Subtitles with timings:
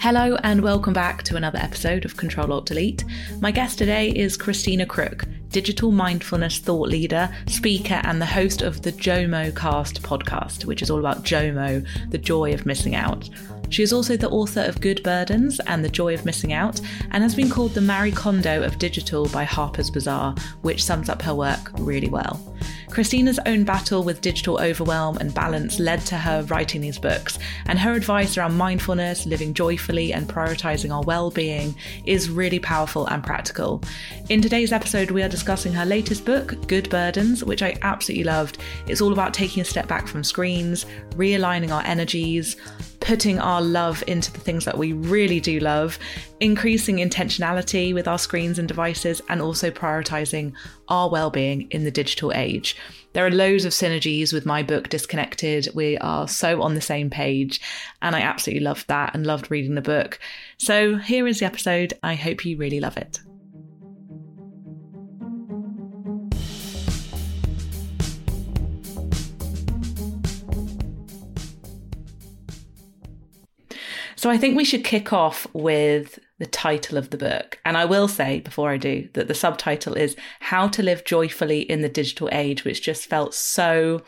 [0.00, 3.04] Hello and welcome back to another episode of Control Alt Delete.
[3.40, 8.82] My guest today is Christina Crook, digital mindfulness thought leader, speaker, and the host of
[8.82, 13.28] the JOMO Cast podcast, which is all about JOMO, the joy of missing out.
[13.70, 16.80] She is also the author of Good Burdens and The Joy of Missing Out,
[17.10, 21.20] and has been called the Marie Kondo of digital by Harper's Bazaar, which sums up
[21.22, 22.56] her work really well.
[22.90, 27.78] Christina's own battle with digital overwhelm and balance led to her writing these books, and
[27.78, 31.74] her advice around mindfulness, living joyfully, and prioritizing our well being
[32.04, 33.82] is really powerful and practical.
[34.28, 38.58] In today's episode, we are discussing her latest book, Good Burdens, which I absolutely loved.
[38.86, 42.56] It's all about taking a step back from screens, realigning our energies,
[43.00, 45.98] putting our love into the things that we really do love,
[46.40, 50.52] increasing intentionality with our screens and devices, and also prioritizing
[50.88, 52.76] our well being in the digital age.
[53.12, 55.68] There are loads of synergies with my book, Disconnected.
[55.74, 57.60] We are so on the same page,
[58.02, 60.18] and I absolutely loved that and loved reading the book.
[60.58, 61.94] So, here is the episode.
[62.02, 63.20] I hope you really love it.
[74.18, 77.60] So I think we should kick off with the title of the book.
[77.64, 81.60] And I will say before I do that the subtitle is How to Live Joyfully
[81.60, 84.02] in the Digital Age, which just felt so,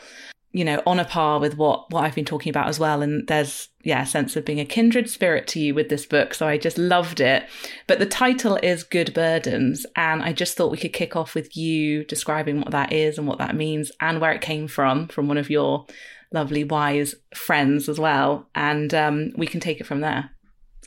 [0.52, 3.02] you know, on a par with what, what I've been talking about as well.
[3.02, 6.34] And there's, yeah, a sense of being a kindred spirit to you with this book.
[6.34, 7.44] So I just loved it.
[7.86, 9.86] But the title is Good Burdens.
[9.94, 13.28] And I just thought we could kick off with you describing what that is and
[13.28, 15.86] what that means and where it came from, from one of your
[16.32, 18.48] lovely wise friends as well.
[18.54, 20.30] And um, we can take it from there.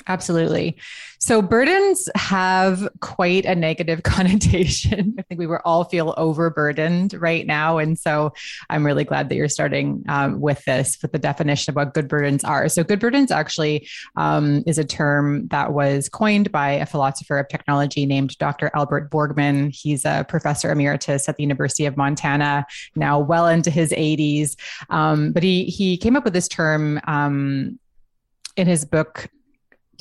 [0.08, 0.76] Absolutely.
[1.20, 5.16] So burdens have quite a negative connotation.
[5.18, 8.34] I think we were all feel overburdened right now, and so
[8.70, 12.10] I'm really glad that you're starting um, with this with the definition of what good
[12.10, 12.68] burdens are.
[12.68, 17.48] So good burdens actually um, is a term that was coined by a philosopher of
[17.48, 18.70] technology named Dr.
[18.74, 19.74] Albert Borgmann.
[19.74, 22.66] He's a professor emeritus at the University of Montana,
[22.96, 24.58] now well into his 80s.
[24.90, 27.80] Um, but he he came up with this term um,
[28.58, 29.30] in his book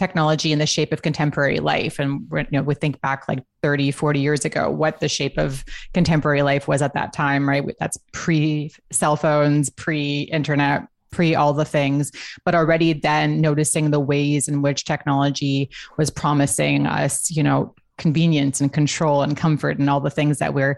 [0.02, 2.00] technology in the shape of contemporary life.
[2.00, 5.64] And you know we think back like 30 40 years ago what the shape of
[5.94, 7.64] contemporary life was at that time right?
[7.78, 12.10] That's pre cell phones pre internet pre all the things.
[12.44, 18.60] But already then noticing the ways in which technology was promising us you know convenience
[18.60, 20.76] and control and comfort and all the things that we're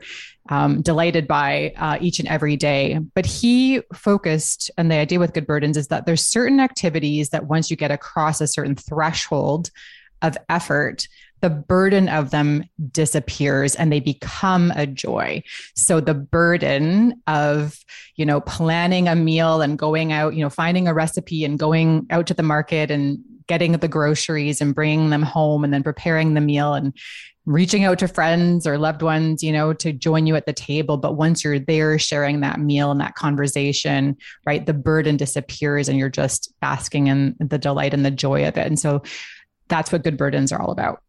[0.50, 2.98] um, delighted by uh, each and every day.
[3.14, 7.46] But he focused, and the idea with Good Burdens is that there's certain activities that
[7.46, 9.70] once you get across a certain threshold
[10.20, 11.08] of effort,
[11.40, 15.42] the burden of them disappears and they become a joy.
[15.74, 17.78] So the burden of,
[18.16, 22.06] you know, planning a meal and going out, you know, finding a recipe and going
[22.10, 26.34] out to the market and getting the groceries and bringing them home and then preparing
[26.34, 26.94] the meal and
[27.47, 30.97] reaching out to friends or loved ones, you know, to join you at the table.
[30.97, 34.16] But once you're there sharing that meal and that conversation,
[34.47, 38.56] right, the burden disappears and you're just basking in the delight and the joy of
[38.56, 38.66] it.
[38.66, 39.03] And so
[39.69, 41.03] that's what good burdens are all about.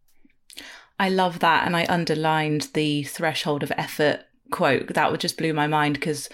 [1.00, 1.66] I love that.
[1.66, 4.94] And I underlined the threshold of effort quote.
[4.94, 6.29] That would just blew my mind because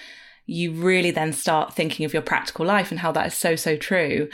[0.46, 3.76] you really then start thinking of your practical life and how that is so, so
[3.78, 4.30] true.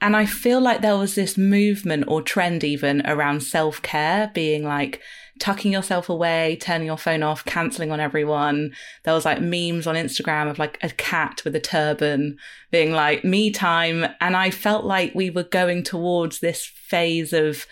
[0.00, 4.62] And I feel like there was this movement or trend even around self care being
[4.62, 5.00] like
[5.38, 8.72] tucking yourself away, turning your phone off, canceling on everyone.
[9.04, 12.38] There was like memes on Instagram of like a cat with a turban
[12.70, 14.06] being like me time.
[14.20, 17.66] And I felt like we were going towards this phase of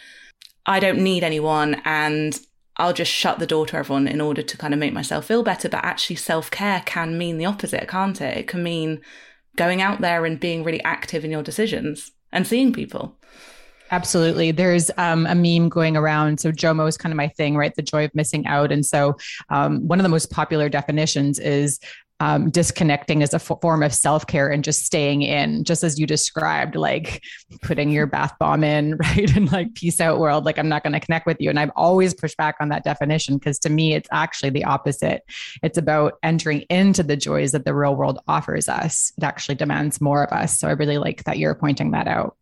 [0.66, 2.38] I don't need anyone and
[2.76, 5.42] I'll just shut the door to everyone in order to kind of make myself feel
[5.42, 5.68] better.
[5.68, 8.36] But actually, self care can mean the opposite, can't it?
[8.36, 9.00] It can mean
[9.56, 13.16] going out there and being really active in your decisions and seeing people.
[13.90, 14.50] Absolutely.
[14.50, 16.40] There's um, a meme going around.
[16.40, 17.74] So JOMO is kind of my thing, right?
[17.74, 18.72] The joy of missing out.
[18.72, 19.16] And so
[19.50, 21.78] um, one of the most popular definitions is
[22.20, 25.98] um, disconnecting as a f- form of self care and just staying in, just as
[25.98, 27.22] you described, like
[27.62, 29.34] putting your bath bomb in, right?
[29.36, 30.44] And like, peace out, world.
[30.44, 31.50] Like, I'm not going to connect with you.
[31.50, 35.22] And I've always pushed back on that definition because to me, it's actually the opposite.
[35.62, 39.12] It's about entering into the joys that the real world offers us.
[39.18, 40.58] It actually demands more of us.
[40.58, 42.36] So I really like that you're pointing that out.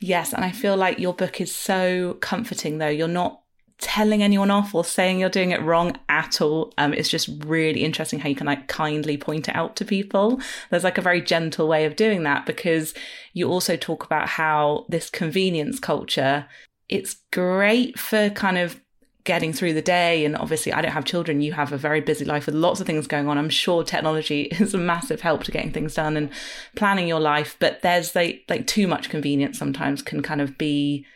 [0.00, 0.32] Yes.
[0.32, 2.88] And I feel like your book is so comforting, though.
[2.88, 3.41] You're not
[3.82, 6.72] telling anyone off or saying you're doing it wrong at all.
[6.78, 10.40] Um, it's just really interesting how you can like kindly point it out to people.
[10.70, 12.94] There's like a very gentle way of doing that because
[13.34, 16.46] you also talk about how this convenience culture,
[16.88, 18.80] it's great for kind of
[19.24, 22.24] getting through the day and obviously I don't have children you have a very busy
[22.24, 25.52] life with lots of things going on I'm sure technology is a massive help to
[25.52, 26.28] getting things done and
[26.74, 31.06] planning your life but there's like like too much convenience sometimes can kind of be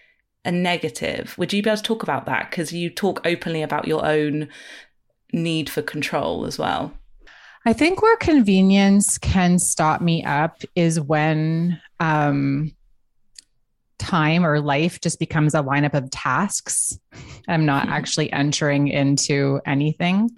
[0.47, 3.87] a negative would you be able to talk about that because you talk openly about
[3.87, 4.49] your own
[5.33, 6.93] need for control as well
[7.65, 12.73] I think where convenience can stop me up is when um
[13.99, 16.99] time or life just becomes a lineup of tasks.
[17.49, 17.93] I'm not mm-hmm.
[17.93, 20.31] actually entering into anything.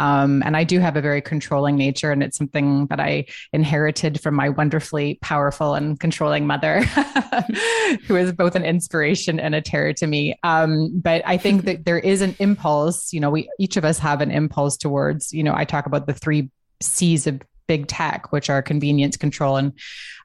[0.00, 4.18] Um, and I do have a very controlling nature, and it's something that I inherited
[4.18, 6.80] from my wonderfully powerful and controlling mother,
[8.06, 10.38] who is both an inspiration and a terror to me.
[10.42, 13.98] Um, but I think that there is an impulse, you know, we each of us
[13.98, 16.48] have an impulse towards, you know, I talk about the three
[16.80, 19.74] C's of big tech, which are convenience, control, and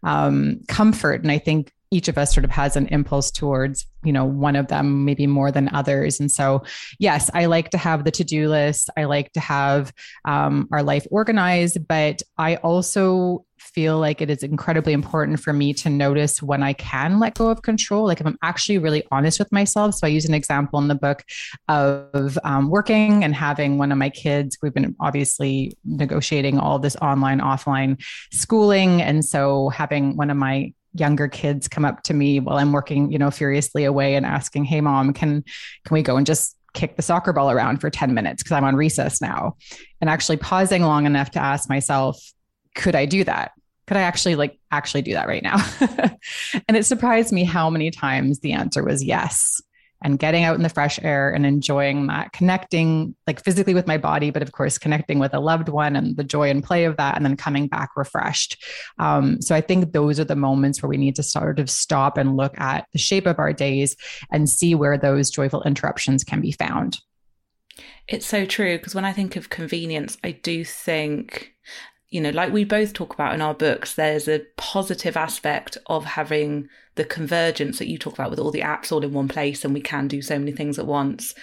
[0.03, 1.21] um, comfort.
[1.21, 4.57] And I think each of us sort of has an impulse towards you know one
[4.57, 6.61] of them maybe more than others and so
[6.99, 9.93] yes i like to have the to-do list i like to have
[10.25, 15.73] um, our life organized but i also feel like it is incredibly important for me
[15.73, 18.05] to notice when I can let go of control.
[18.05, 19.95] Like if I'm actually really honest with myself.
[19.95, 21.23] So I use an example in the book
[21.67, 24.57] of um, working and having one of my kids.
[24.61, 28.01] We've been obviously negotiating all this online, offline
[28.31, 29.01] schooling.
[29.01, 33.11] And so having one of my younger kids come up to me while I'm working,
[33.11, 35.43] you know, furiously away and asking, "Hey mom, can
[35.85, 38.63] can we go and just kick the soccer ball around for 10 minutes because I'm
[38.63, 39.55] on recess now?"
[40.01, 42.19] And actually pausing long enough to ask myself,
[42.75, 43.51] "Could I do that?"
[43.87, 45.63] Could I actually like actually do that right now?
[46.67, 49.61] and it surprised me how many times the answer was yes
[50.05, 53.97] and getting out in the fresh air and enjoying that, connecting like physically with my
[53.97, 56.95] body, but of course, connecting with a loved one and the joy and play of
[56.97, 58.63] that, and then coming back refreshed.
[58.99, 62.19] Um, so I think those are the moments where we need to sort of stop
[62.19, 63.95] and look at the shape of our days
[64.31, 66.99] and see where those joyful interruptions can be found.
[68.07, 71.55] It's so true because when I think of convenience, I do think
[72.15, 76.05] you know, like we both talk about in our books, there's a positive aspect of
[76.05, 79.65] having the convergence that you talk about with all the apps all in one place
[79.65, 81.35] and we can do so many things at once.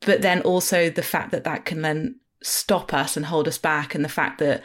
[0.00, 3.94] But then also the fact that that can then stop us and hold us back,
[3.94, 4.62] and the fact that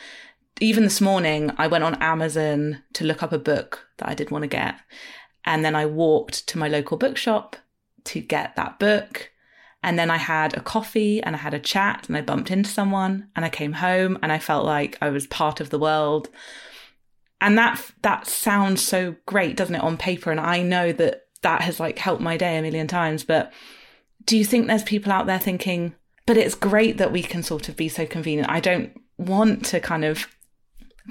[0.60, 4.32] even this morning I went on Amazon to look up a book that I did
[4.32, 4.76] want to get.
[5.46, 7.56] And then I walked to my local bookshop
[8.04, 9.32] to get that book.
[9.82, 12.70] And then I had a coffee and I had a chat and I bumped into
[12.70, 16.30] someone and I came home and I felt like I was part of the world.
[17.42, 20.32] And that that sounds so great, doesn't it, on paper?
[20.32, 23.24] And I know that that has like helped my day a million times.
[23.24, 23.54] But
[24.26, 27.70] do you think there's people out there thinking, but it's great that we can sort
[27.70, 28.50] of be so convenient.
[28.50, 30.28] I don't want to kind of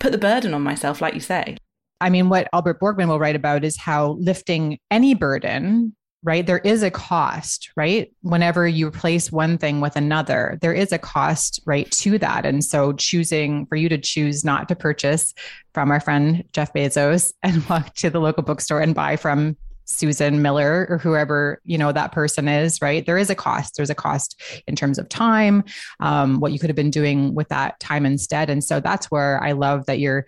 [0.00, 1.56] put the burden on myself, like you say.
[2.00, 5.96] I mean, what Albert Borgmann will write about is how lifting any burden
[6.28, 6.46] right?
[6.46, 8.12] There is a cost, right?
[8.20, 12.44] Whenever you replace one thing with another, there is a cost, right, to that.
[12.44, 15.32] And so choosing for you to choose not to purchase
[15.72, 20.42] from our friend Jeff Bezos and walk to the local bookstore and buy from Susan
[20.42, 23.06] Miller or whoever you know that person is, right?
[23.06, 23.76] There is a cost.
[23.76, 25.64] There's a cost in terms of time,
[25.98, 28.50] um, what you could have been doing with that time instead.
[28.50, 30.26] And so that's where I love that you're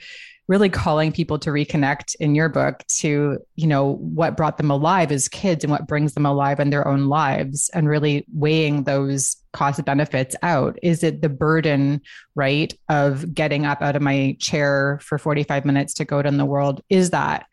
[0.50, 5.12] really calling people to reconnect in your book to you know what brought them alive
[5.12, 9.36] as kids and what brings them alive in their own lives and really weighing those
[9.52, 10.76] cost benefits out.
[10.82, 12.00] Is it the burden
[12.34, 16.36] right of getting up out of my chair for 45 minutes to go out in
[16.36, 16.80] the world?
[16.88, 17.46] Is that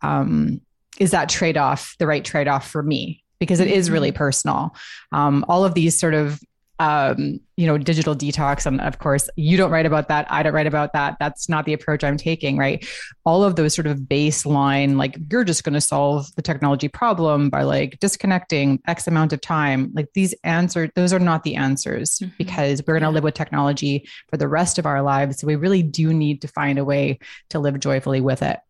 [0.00, 0.62] um
[0.98, 3.22] is that trade-off the right trade-off for me?
[3.38, 4.16] Because it is really mm-hmm.
[4.16, 4.74] personal.
[5.12, 6.40] Um, all of these sort of
[6.78, 8.64] um, you know, digital detox.
[8.66, 10.30] And of course, you don't write about that.
[10.30, 11.16] I don't write about that.
[11.18, 12.86] That's not the approach I'm taking, right?
[13.24, 17.50] All of those sort of baseline, like you're just going to solve the technology problem
[17.50, 19.90] by like disconnecting X amount of time.
[19.94, 22.34] Like these answers, those are not the answers mm-hmm.
[22.38, 25.40] because we're going to live with technology for the rest of our lives.
[25.40, 27.18] So we really do need to find a way
[27.50, 28.60] to live joyfully with it.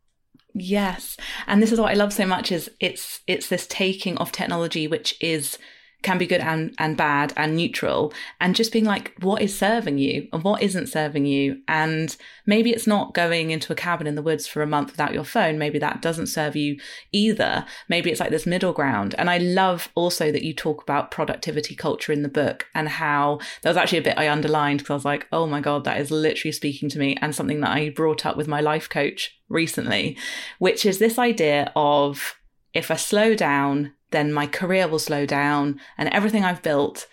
[0.54, 1.16] Yes.
[1.46, 4.88] And this is what I love so much is it's it's this taking of technology
[4.88, 5.58] which is
[6.02, 9.98] can be good and, and bad and neutral and just being like what is serving
[9.98, 11.60] you and what isn't serving you?
[11.66, 15.14] And maybe it's not going into a cabin in the woods for a month without
[15.14, 15.58] your phone.
[15.58, 16.78] Maybe that doesn't serve you
[17.12, 17.66] either.
[17.88, 19.14] Maybe it's like this middle ground.
[19.18, 23.38] And i love also that you talk about productivity culture in the book and how
[23.62, 26.00] there was actually a bit i underlined because i was like oh my god that
[26.00, 29.38] is literally speaking to me and something that i brought up with my life coach
[29.48, 30.16] recently
[30.58, 32.36] which is this idea of
[32.74, 37.06] if i slow down then my career will slow down and everything I've built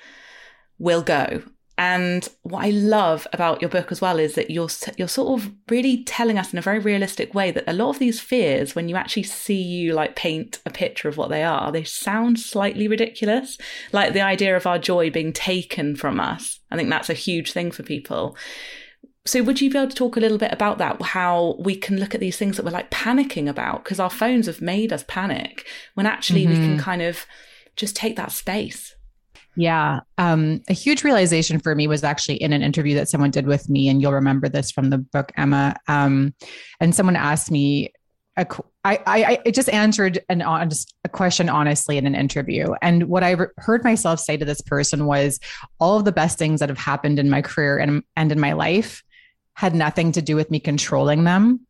[0.77, 1.43] will go.
[1.77, 5.51] And what I love about your book as well is that you're you're sort of
[5.69, 8.87] really telling us in a very realistic way that a lot of these fears, when
[8.87, 12.87] you actually see you like paint a picture of what they are, they sound slightly
[12.87, 13.57] ridiculous.
[13.91, 16.59] Like the idea of our joy being taken from us.
[16.71, 18.37] I think that's a huge thing for people.
[19.27, 21.01] So, would you be able to talk a little bit about that?
[21.01, 24.45] How we can look at these things that we're like panicking about because our phones
[24.45, 25.65] have made us panic
[25.95, 26.51] when actually mm-hmm.
[26.51, 26.79] we can mm-hmm.
[26.79, 27.25] kind of
[27.75, 28.95] just take that space.
[29.55, 30.01] Yeah.
[30.17, 33.69] Um, a huge realization for me was actually in an interview that someone did with
[33.69, 35.75] me, and you'll remember this from the book, Emma.
[35.87, 36.33] Um,
[36.79, 37.93] and someone asked me,
[38.37, 38.45] a,
[38.83, 42.73] I, I, I just answered an honest, a question honestly in an interview.
[42.81, 45.39] And what I re- heard myself say to this person was
[45.79, 48.51] all of the best things that have happened in my career and, and in my
[48.51, 49.01] life
[49.55, 51.61] had nothing to do with me controlling them.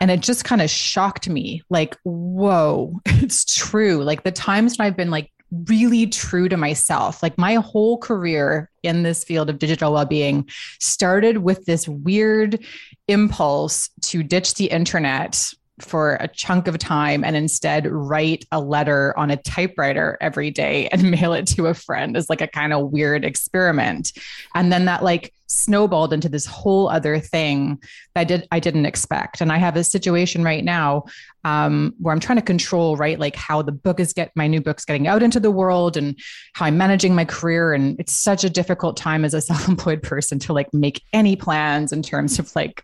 [0.00, 4.04] And it just kind of shocked me like, whoa, it's true.
[4.04, 5.30] Like the times when I've been like
[5.68, 7.22] really true to myself.
[7.22, 10.48] Like my whole career in this field of digital well-being
[10.80, 12.64] started with this weird
[13.08, 19.16] impulse to ditch the internet for a chunk of time and instead write a letter
[19.18, 22.72] on a typewriter every day and mail it to a friend is like a kind
[22.72, 24.12] of weird experiment.
[24.54, 27.80] And then that like snowballed into this whole other thing
[28.14, 29.40] that I did I didn't expect.
[29.40, 31.04] And I have a situation right now
[31.44, 34.60] um, where I'm trying to control right like how the book is get my new
[34.60, 36.18] book's getting out into the world and
[36.54, 37.72] how I'm managing my career.
[37.72, 41.92] And it's such a difficult time as a self-employed person to like make any plans
[41.92, 42.82] in terms of like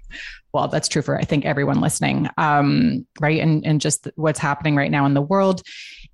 [0.52, 3.40] well, that's true for I think everyone listening, um, right?
[3.40, 5.62] And and just what's happening right now in the world,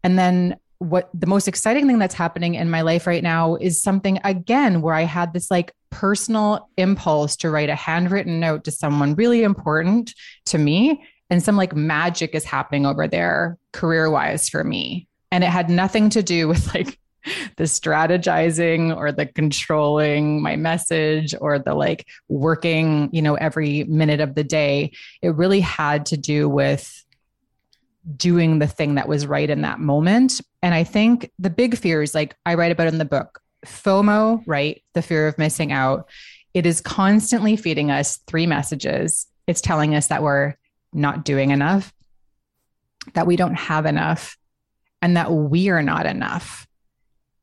[0.05, 3.83] and then what the most exciting thing that's happening in my life right now is
[3.83, 8.71] something again where I had this like personal impulse to write a handwritten note to
[8.71, 10.15] someone really important
[10.47, 15.45] to me, and some like magic is happening over there career wise for me, and
[15.45, 16.99] it had nothing to do with like
[17.57, 24.21] the strategizing or the controlling my message or the like working, you know, every minute
[24.21, 24.93] of the day.
[25.21, 27.05] It really had to do with
[28.17, 30.41] doing the thing that was right in that moment.
[30.63, 34.43] And I think the big fear is like I write about in the book FOMO,
[34.47, 34.83] right?
[34.95, 36.09] The fear of missing out.
[36.55, 39.27] It is constantly feeding us three messages.
[39.47, 40.55] It's telling us that we're
[40.93, 41.93] not doing enough,
[43.15, 44.37] that we don't have enough,
[45.03, 46.67] and that we are not enough.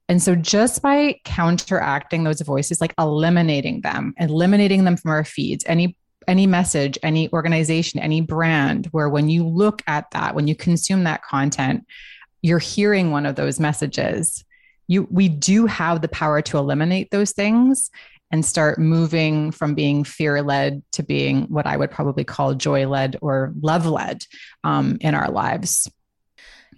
[0.08, 5.64] And so just by counteracting those voices, like eliminating them, eliminating them from our feeds,
[5.68, 10.56] any any message, any organization, any brand, where when you look at that, when you
[10.56, 11.86] consume that content,
[12.42, 14.45] you're hearing one of those messages.
[14.88, 17.90] You we do have the power to eliminate those things
[18.32, 22.88] and start moving from being fear led to being what I would probably call joy
[22.88, 24.26] led or love led
[24.64, 25.90] um, in our lives.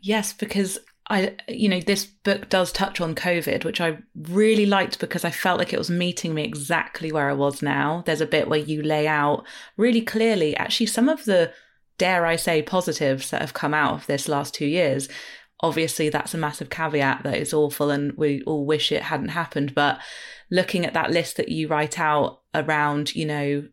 [0.02, 0.78] Yes, because
[1.10, 5.32] I, you know, this book does touch on COVID, which I really liked because I
[5.32, 8.04] felt like it was meeting me exactly where I was now.
[8.06, 9.46] There's a bit where you lay out
[9.78, 11.54] really clearly, actually, some of the,
[11.98, 15.08] dare I say, positives that have come out of this last two years.
[15.62, 19.74] Obviously, that's a massive caveat that it's awful and we all wish it hadn't happened.
[19.74, 20.00] But
[20.52, 23.68] looking at that list that you write out around, you know,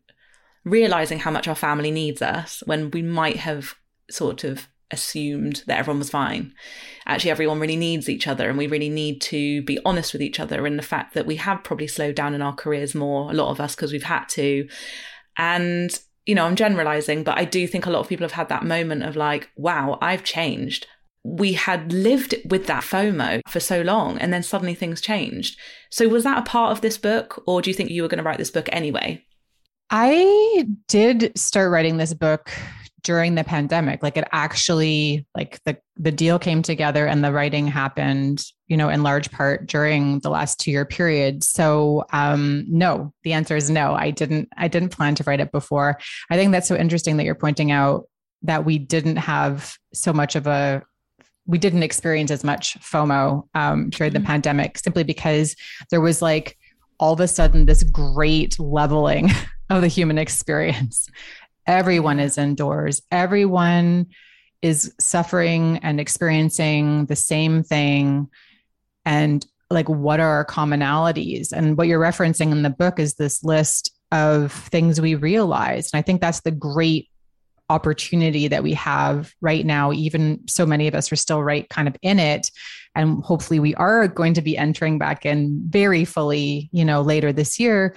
[0.63, 3.75] realizing how much our family needs us when we might have
[4.09, 6.53] sort of assumed that everyone was fine.
[7.05, 10.39] Actually, everyone really needs each other, and we really need to be honest with each
[10.39, 10.65] other.
[10.65, 13.49] And the fact that we have probably slowed down in our careers more, a lot
[13.49, 14.67] of us, because we've had to.
[15.37, 18.49] And, you know, I'm generalizing, but I do think a lot of people have had
[18.49, 20.87] that moment of like, wow, I've changed.
[21.27, 25.59] We had lived with that FOMO for so long, and then suddenly things changed.
[25.89, 28.19] So, was that a part of this book, or do you think you were going
[28.19, 29.25] to write this book anyway?
[29.89, 32.51] I did start writing this book
[33.05, 37.67] during the pandemic like it actually like the the deal came together and the writing
[37.67, 43.13] happened you know in large part during the last 2 year period so um no
[43.23, 45.99] the answer is no i didn't i didn't plan to write it before
[46.31, 48.09] i think that's so interesting that you're pointing out
[48.41, 50.81] that we didn't have so much of a
[51.47, 54.27] we didn't experience as much FOMO um, during the mm-hmm.
[54.27, 55.55] pandemic simply because
[55.91, 56.57] there was like
[56.97, 59.29] all of a sudden this great leveling
[59.69, 61.09] of the human experience
[61.67, 63.01] Everyone is indoors.
[63.11, 64.07] Everyone
[64.61, 68.27] is suffering and experiencing the same thing.
[69.03, 71.51] And like, what are our commonalities?
[71.51, 75.91] And what you're referencing in the book is this list of things we realized.
[75.93, 77.09] And I think that's the great
[77.69, 81.87] opportunity that we have right now even so many of us are still right kind
[81.87, 82.51] of in it.
[82.93, 87.33] And hopefully we are going to be entering back in very fully you know later
[87.33, 87.95] this year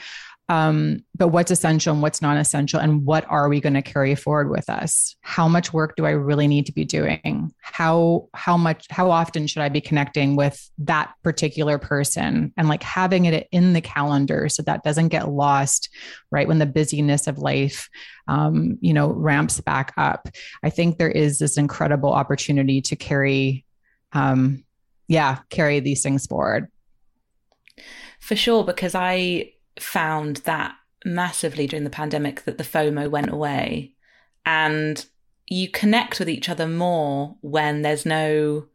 [0.51, 4.49] um, but what's essential and what's non-essential and what are we going to carry forward
[4.49, 5.15] with us?
[5.21, 7.53] How much work do i really need to be doing?
[7.61, 12.55] How how much how often should i be connecting with that particular person?
[12.57, 15.91] And like having it in the calendar so that doesn't get lost
[16.31, 17.91] right when the busyness of life
[18.27, 20.29] um, you know ramps back up.
[20.63, 23.67] I think there is this incredible opportunity to carry
[24.13, 24.65] um,
[25.09, 26.69] yeah carry these things forward.
[28.21, 33.95] For sure because i found that massively during the pandemic that the FOMO went away
[34.45, 35.07] and
[35.47, 38.67] you connect with each other more when there's no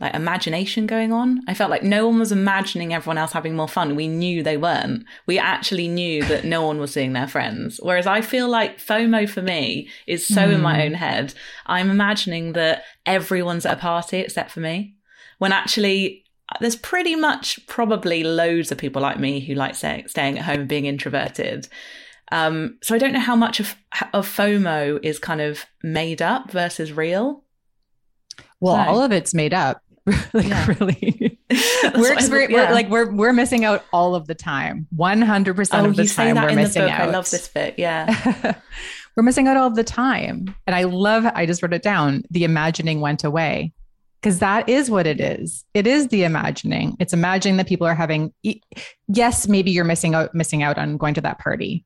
[0.00, 1.42] like imagination going on.
[1.46, 3.94] I felt like no one was imagining everyone else having more fun.
[3.94, 5.04] We knew they weren't.
[5.26, 7.78] We actually knew that no one was seeing their friends.
[7.82, 10.54] Whereas I feel like FOMO for me is so mm.
[10.54, 10.80] in my hmm.
[10.80, 11.34] own head.
[11.66, 14.96] I'm imagining that everyone's at a party except for me.
[15.38, 16.24] When actually
[16.60, 20.60] there's pretty much probably loads of people like me who like stay, staying at home
[20.60, 21.68] and being introverted.
[22.30, 23.76] Um, so I don't know how much of
[24.14, 27.44] of FOMO is kind of made up versus real.
[28.60, 28.90] Well, so.
[28.90, 29.82] all of it's made up.
[30.32, 30.66] like yeah.
[30.66, 31.38] really,
[31.94, 32.68] we're, we're, yeah.
[32.68, 34.86] we're, like we're we're missing out all of the time.
[34.90, 37.00] One hundred percent of the time we're missing out.
[37.02, 37.74] I love this bit.
[37.78, 38.54] Yeah.
[39.16, 40.54] we're missing out all the time.
[40.66, 42.24] And I love, I just wrote it down.
[42.30, 43.72] The imagining went away
[44.22, 45.64] because that is what it is.
[45.74, 46.96] It is the imagining.
[47.00, 48.32] It's imagining that people are having.
[49.08, 51.84] Yes, maybe you're missing out missing out on going to that party,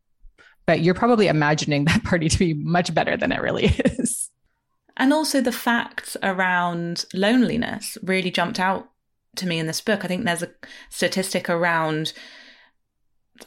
[0.67, 4.31] but you're probably imagining that party to be much better than it really is.
[4.99, 8.89] And also the facts around loneliness really jumped out
[9.37, 10.05] to me in this book.
[10.05, 10.51] I think there's a
[10.91, 12.13] statistic around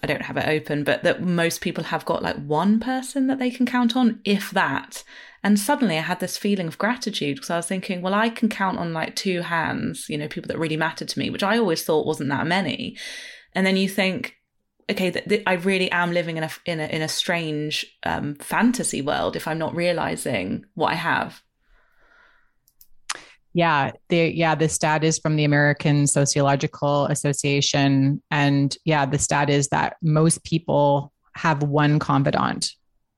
[0.04, 3.40] I don't have it open, but that most people have got like one person that
[3.40, 5.04] they can count on, if that.
[5.44, 8.50] And suddenly I had this feeling of gratitude because I was thinking, well, I can
[8.50, 11.58] count on like two hands, you know, people that really mattered to me, which I
[11.58, 12.98] always thought wasn't that many.
[13.54, 14.36] And then you think,
[14.90, 18.36] okay, th- th- I really am living in a in a in a strange um,
[18.36, 21.42] fantasy world if I'm not realizing what I have.
[23.54, 29.50] Yeah, the yeah the stat is from the American Sociological Association, and yeah, the stat
[29.50, 32.72] is that most people have one confidant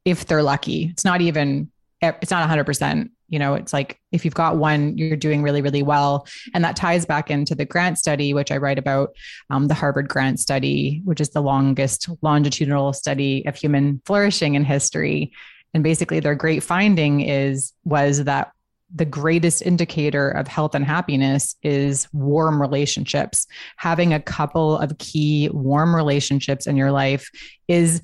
[0.05, 0.89] if they're lucky.
[0.91, 1.69] It's not even
[2.01, 5.83] it's not 100% you know it's like if you've got one you're doing really really
[5.83, 6.27] well.
[6.53, 9.15] And that ties back into the grant study which i write about
[9.49, 14.63] um, the harvard grant study which is the longest longitudinal study of human flourishing in
[14.63, 15.31] history.
[15.73, 18.51] And basically their great finding is was that
[18.93, 23.47] the greatest indicator of health and happiness is warm relationships.
[23.77, 27.29] Having a couple of key warm relationships in your life
[27.69, 28.01] is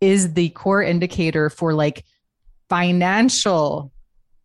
[0.00, 2.04] is the core indicator for like
[2.68, 3.92] financial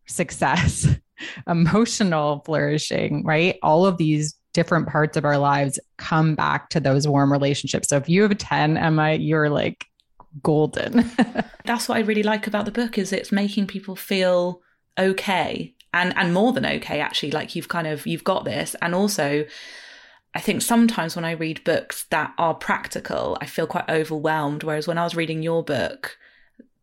[0.06, 0.88] success,
[1.48, 3.58] emotional flourishing, right?
[3.64, 7.88] All of these different parts of our lives come back to those warm relationships.
[7.88, 9.86] So if you have a 10, Emma, you're like
[10.42, 11.10] golden.
[11.66, 14.62] That's what I really like about the book is it's making people feel
[14.98, 18.94] okay and and more than okay actually like you've kind of you've got this and
[18.94, 19.46] also
[20.34, 24.64] I think sometimes when I read books that are practical, I feel quite overwhelmed.
[24.64, 26.20] Whereas when I was reading your book,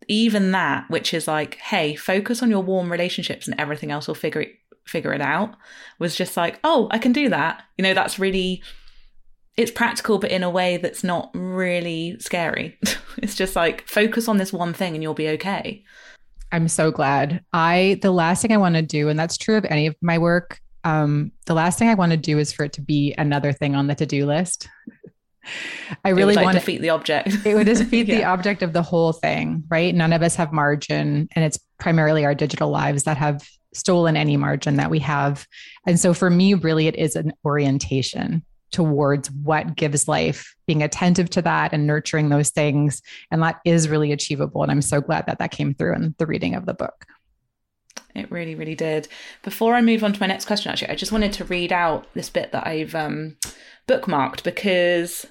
[0.08, 4.14] even that, which is like, hey, focus on your warm relationships and everything else will
[4.14, 4.52] figure it
[4.84, 5.56] figure it out,
[5.98, 7.64] was just like, oh, I can do that.
[7.76, 8.62] You know, that's really
[9.56, 12.78] it's practical, but in a way that's not really scary.
[13.18, 15.82] it's just like focus on this one thing and you'll be okay.
[16.52, 17.42] I'm so glad.
[17.52, 20.18] I the last thing I want to do, and that's true of any of my
[20.18, 20.60] work.
[20.84, 23.74] Um, the last thing I want to do is for it to be another thing
[23.74, 24.68] on the to-do list.
[26.04, 27.28] I really like want to defeat the object.
[27.44, 28.16] it would defeat yeah.
[28.16, 29.94] the object of the whole thing, right?
[29.94, 34.36] None of us have margin, and it's primarily our digital lives that have stolen any
[34.36, 35.46] margin that we have.
[35.86, 41.30] And so for me, really, it is an orientation towards what gives life, being attentive
[41.30, 43.00] to that and nurturing those things.
[43.30, 44.62] And that is really achievable.
[44.62, 47.06] And I'm so glad that that came through in the reading of the book.
[48.14, 49.08] It really, really did.
[49.42, 52.06] Before I move on to my next question, actually, I just wanted to read out
[52.14, 53.36] this bit that I've um,
[53.86, 55.26] bookmarked because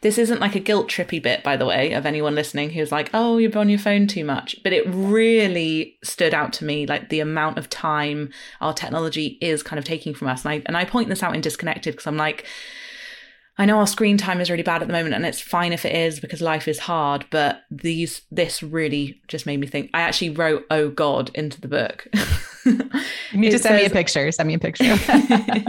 [0.00, 3.10] this isn't like a guilt trippy bit, by the way, of anyone listening who's like,
[3.12, 4.56] oh, you're on your phone too much.
[4.62, 9.62] But it really stood out to me, like the amount of time our technology is
[9.62, 10.44] kind of taking from us.
[10.44, 12.46] And I, and I point this out in Disconnected because I'm like,
[13.60, 15.84] I know our screen time is really bad at the moment, and it's fine if
[15.84, 17.26] it is because life is hard.
[17.30, 19.90] But these, this really just made me think.
[19.92, 22.06] I actually wrote "Oh God" into the book.
[22.64, 22.78] you
[23.32, 24.30] need to send says, me a picture.
[24.30, 24.84] Send me a picture.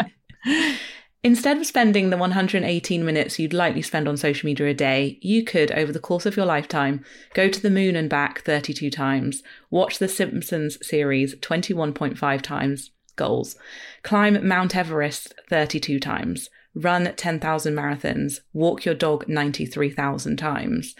[1.22, 5.44] Instead of spending the 118 minutes you'd likely spend on social media a day, you
[5.44, 7.04] could, over the course of your lifetime,
[7.34, 13.58] go to the moon and back 32 times, watch The Simpsons series 21.5 times, goals,
[14.02, 20.96] climb Mount Everest 32 times, run 10,000 marathons, walk your dog 93,000 times.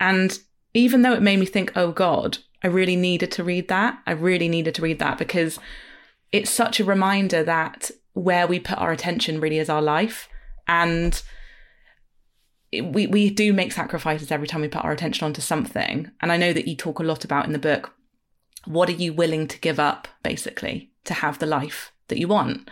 [0.00, 0.38] And
[0.72, 3.98] even though it made me think, oh God, I really needed to read that.
[4.06, 5.58] I really needed to read that because
[6.30, 10.28] it's such a reminder that where we put our attention really is our life.
[10.68, 11.20] And
[12.72, 16.10] we, we do make sacrifices every time we put our attention onto something.
[16.20, 17.94] And I know that you talk a lot about in the book
[18.64, 22.70] what are you willing to give up, basically, to have the life that you want?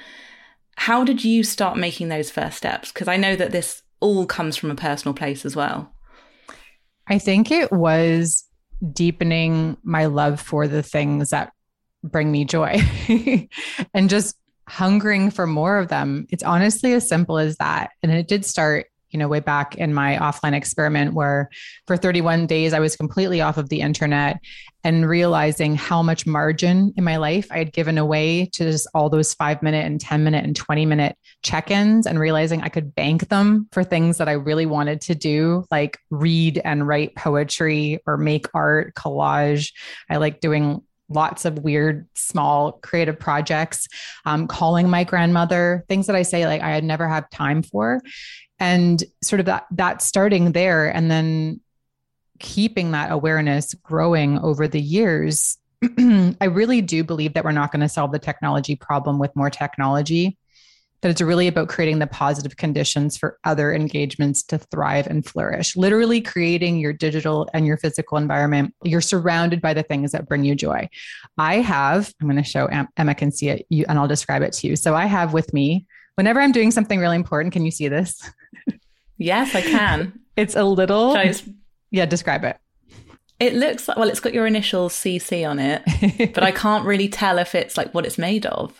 [0.76, 2.92] How did you start making those first steps?
[2.92, 5.92] Because I know that this all comes from a personal place as well.
[7.06, 8.44] I think it was
[8.92, 11.52] deepening my love for the things that
[12.02, 12.80] bring me joy
[13.94, 14.36] and just
[14.70, 16.26] hungering for more of them.
[16.30, 17.90] It's honestly as simple as that.
[18.02, 21.50] And it did start you know, way back in my offline experiment where
[21.86, 24.40] for 31 days I was completely off of the internet
[24.84, 29.10] and realizing how much margin in my life I had given away to just all
[29.10, 32.94] those five minute and 10 minute and 20 minute check ins and realizing I could
[32.94, 38.00] bank them for things that I really wanted to do, like read and write poetry
[38.06, 39.72] or make art, collage.
[40.08, 43.88] I like doing lots of weird, small creative projects,
[44.24, 48.00] um, calling my grandmother, things that I say like I had never had time for.
[48.58, 51.60] And sort of that that starting there and then
[52.38, 55.58] keeping that awareness growing over the years
[56.40, 59.50] i really do believe that we're not going to solve the technology problem with more
[59.50, 60.38] technology
[61.02, 65.76] that it's really about creating the positive conditions for other engagements to thrive and flourish
[65.76, 70.44] literally creating your digital and your physical environment you're surrounded by the things that bring
[70.44, 70.88] you joy
[71.38, 74.52] i have i'm going to show emma can see it you, and i'll describe it
[74.52, 75.86] to you so i have with me
[76.16, 78.30] whenever i'm doing something really important can you see this
[79.20, 80.18] Yes, I can.
[80.36, 81.12] it's a little.
[81.90, 82.56] Yeah, describe it.
[83.40, 87.08] It looks like, well, it's got your initials CC on it, but I can't really
[87.08, 88.78] tell if it's like what it's made of.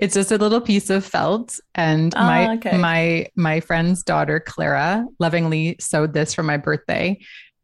[0.00, 1.58] It's just a little piece of felt.
[1.74, 2.76] And oh, my, okay.
[2.76, 7.18] my, my friend's daughter, Clara, lovingly sewed this for my birthday.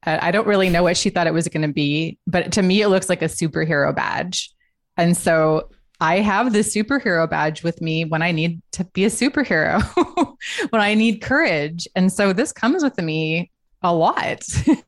[0.07, 2.63] Uh, I don't really know what she thought it was going to be, but to
[2.63, 4.51] me, it looks like a superhero badge.
[4.97, 5.69] And so
[6.01, 9.83] I have this superhero badge with me when I need to be a superhero,
[10.71, 11.89] when I need courage.
[11.95, 13.51] And so this comes with me
[13.83, 14.43] a lot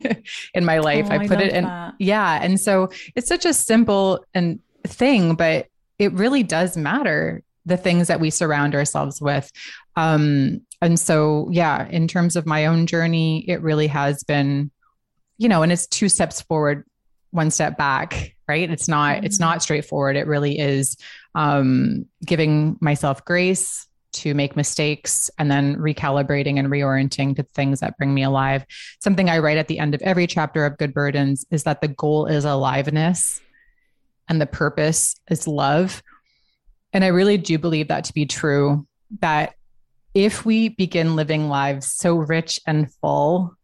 [0.55, 1.07] in my life.
[1.11, 1.65] Oh, I put I it in.
[1.65, 1.95] That.
[1.99, 2.41] Yeah.
[2.43, 5.67] And so it's such a simple and thing, but
[5.99, 9.51] it really does matter the things that we surround ourselves with.
[9.97, 14.71] Um, and so, yeah, in terms of my own journey, it really has been,
[15.39, 16.85] you know, and it's two steps forward,
[17.33, 19.25] one step back right it's not mm-hmm.
[19.25, 20.97] it's not straightforward it really is
[21.35, 27.97] um, giving myself grace to make mistakes and then recalibrating and reorienting to things that
[27.97, 28.65] bring me alive.
[29.01, 31.89] Something i write at the end of every chapter of good burdens is that the
[31.89, 33.41] goal is aliveness
[34.29, 36.03] and the purpose is love.
[36.93, 38.87] And i really do believe that to be true
[39.21, 39.55] that
[40.15, 43.55] if we begin living lives so rich and full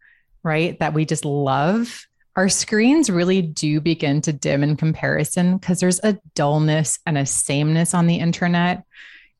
[0.43, 2.07] right that we just love
[2.37, 7.25] our screens really do begin to dim in comparison because there's a dullness and a
[7.25, 8.83] sameness on the internet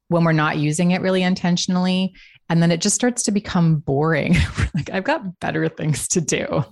[0.09, 2.13] when we're not using it really intentionally.
[2.49, 4.35] And then it just starts to become boring.
[4.73, 6.63] like, I've got better things to do.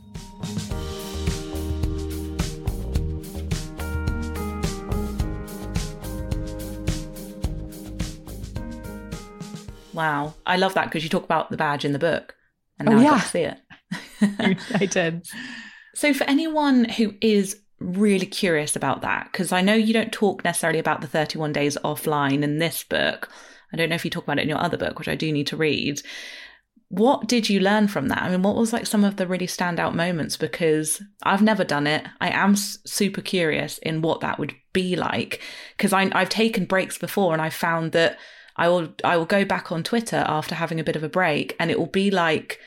[9.94, 10.34] Wow.
[10.46, 12.36] I love that because you talk about the badge in the book
[12.80, 13.08] and oh, now oh, yeah.
[13.08, 14.58] I got to see it.
[14.82, 15.28] I did.
[15.98, 20.44] So, for anyone who is really curious about that, because I know you don't talk
[20.44, 23.30] necessarily about the 31 days offline in this book.
[23.72, 25.32] I don't know if you talk about it in your other book, which I do
[25.32, 26.02] need to read.
[26.90, 28.22] What did you learn from that?
[28.22, 30.38] I mean, what was like some of the really standout moments?
[30.38, 32.06] Because I've never done it.
[32.22, 35.42] I am super curious in what that would be like.
[35.76, 38.18] Because I've taken breaks before and I found that
[38.56, 41.56] I will I will go back on Twitter after having a bit of a break,
[41.60, 42.60] and it will be like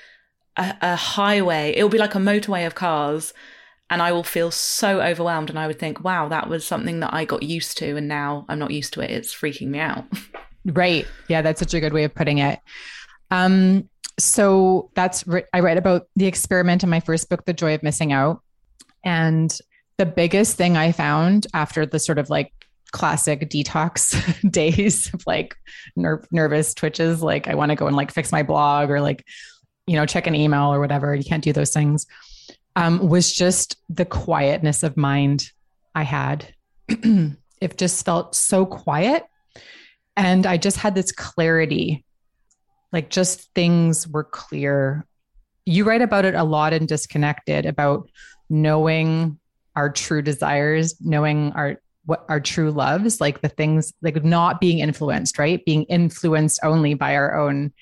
[0.56, 1.72] a, a highway.
[1.74, 3.32] It will be like a motorway of cars
[3.90, 7.14] and I will feel so overwhelmed and I would think, wow, that was something that
[7.14, 9.10] I got used to and now I'm not used to it.
[9.10, 10.04] It's freaking me out.
[10.64, 11.06] right.
[11.28, 12.58] Yeah, that's such a good way of putting it.
[13.30, 17.82] Um so that's I write about the experiment in my first book The Joy of
[17.82, 18.42] Missing Out
[19.04, 19.56] and
[19.96, 22.52] the biggest thing I found after the sort of like
[22.90, 25.54] classic detox days of like
[25.94, 29.24] ner- nervous twitches like I want to go and like fix my blog or like
[29.88, 31.14] you know, check an email or whatever.
[31.14, 32.06] You can't do those things.
[32.78, 35.50] Um, was just the quietness of mind
[35.96, 36.54] I had.
[36.88, 39.24] it just felt so quiet.
[40.16, 42.04] And I just had this clarity,
[42.92, 45.04] like just things were clear.
[45.66, 48.08] You write about it a lot in Disconnected about
[48.48, 49.40] knowing
[49.74, 54.78] our true desires, knowing our what our true loves, like the things like not being
[54.78, 55.64] influenced, right?
[55.64, 57.72] Being influenced only by our own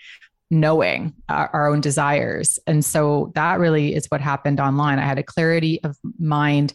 [0.51, 2.59] knowing our, our, own desires.
[2.67, 4.99] And so that really is what happened online.
[4.99, 6.73] I had a clarity of mind.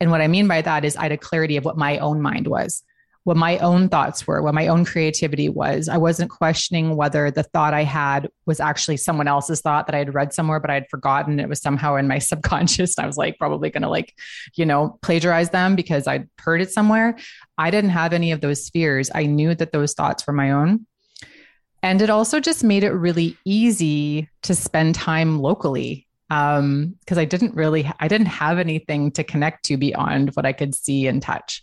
[0.00, 2.22] And what I mean by that is I had a clarity of what my own
[2.22, 2.84] mind was,
[3.24, 5.88] what my own thoughts were, what my own creativity was.
[5.88, 9.98] I wasn't questioning whether the thought I had was actually someone else's thought that I
[9.98, 12.96] had read somewhere, but I had forgotten it was somehow in my subconscious.
[12.96, 14.14] I was like probably going to like,
[14.54, 17.16] you know, plagiarize them because I'd heard it somewhere.
[17.58, 19.10] I didn't have any of those fears.
[19.12, 20.86] I knew that those thoughts were my own.
[21.84, 27.24] And it also just made it really easy to spend time locally um because i
[27.26, 31.20] didn't really i didn't have anything to connect to beyond what i could see and
[31.20, 31.62] touch.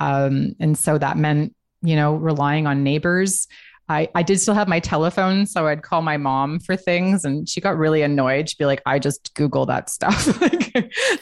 [0.00, 3.46] Um and so that meant you know relying on neighbors
[3.90, 7.48] I, I did still have my telephone, so I'd call my mom for things, and
[7.48, 8.48] she got really annoyed.
[8.48, 10.72] She'd be like, "I just Google that stuff, like,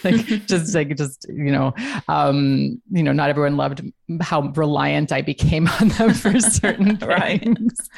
[0.05, 1.73] like just like just you know,
[2.09, 3.81] um, you know, not everyone loved
[4.21, 7.89] how reliant I became on them for certain things,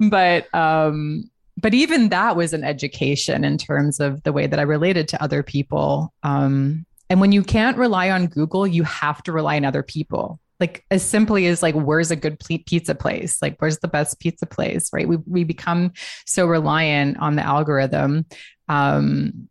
[0.00, 4.62] but um, but even that was an education in terms of the way that I
[4.62, 6.14] related to other people.
[6.22, 10.40] Um, and when you can't rely on Google, you have to rely on other people
[10.60, 13.40] like as simply as like where's a good pizza place?
[13.42, 15.08] Like where's the best pizza place right?
[15.08, 15.92] We, we become
[16.26, 18.26] so reliant on the algorithm
[18.68, 19.48] um,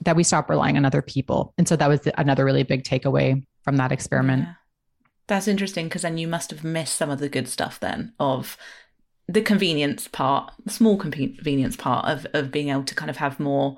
[0.00, 1.54] that we stop relying on other people.
[1.58, 4.42] And so that was another really big takeaway from that experiment.
[4.42, 4.54] Yeah.
[5.28, 8.56] that's interesting because then you must have missed some of the good stuff then of
[9.28, 13.38] the convenience part the small convenience part of of being able to kind of have
[13.38, 13.76] more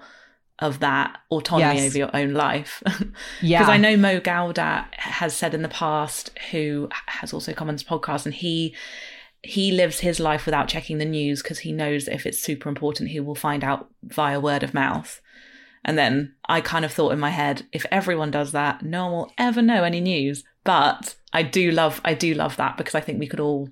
[0.61, 1.91] of that autonomy yes.
[1.91, 2.83] over your own life.
[3.43, 3.59] yeah.
[3.59, 7.75] Because I know Mo Gawdat has said in the past, who has also come on
[7.75, 8.75] this podcast, and he
[9.43, 13.11] he lives his life without checking the news because he knows if it's super important,
[13.11, 15.21] he will find out via word of mouth.
[15.85, 19.13] And then I kind of thought in my head, if everyone does that, no one
[19.13, 20.43] will ever know any news.
[20.65, 23.69] But I do love, I do love that because I think we could all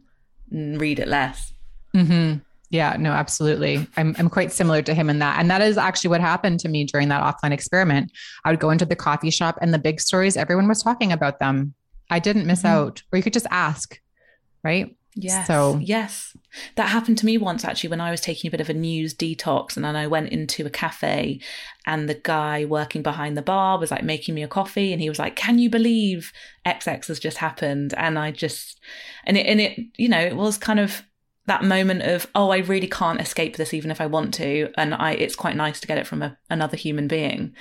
[0.50, 1.54] read it less.
[1.94, 2.40] Mm-hmm.
[2.72, 3.86] Yeah, no, absolutely.
[3.98, 5.38] I'm, I'm quite similar to him in that.
[5.38, 8.10] And that is actually what happened to me during that offline experiment.
[8.46, 11.38] I would go into the coffee shop and the big stories, everyone was talking about
[11.38, 11.74] them.
[12.08, 12.68] I didn't miss mm-hmm.
[12.68, 14.00] out, or you could just ask,
[14.64, 14.96] right?
[15.14, 15.46] Yes.
[15.46, 16.34] So, yes.
[16.76, 19.14] That happened to me once actually when I was taking a bit of a news
[19.14, 21.40] detox and then I went into a cafe
[21.84, 25.10] and the guy working behind the bar was like making me a coffee and he
[25.10, 26.32] was like, Can you believe
[26.64, 27.92] XX has just happened?
[27.98, 28.80] And I just,
[29.24, 31.02] and it, and it, you know, it was kind of,
[31.46, 34.94] that moment of oh i really can't escape this even if i want to and
[34.94, 37.54] i it's quite nice to get it from a, another human being.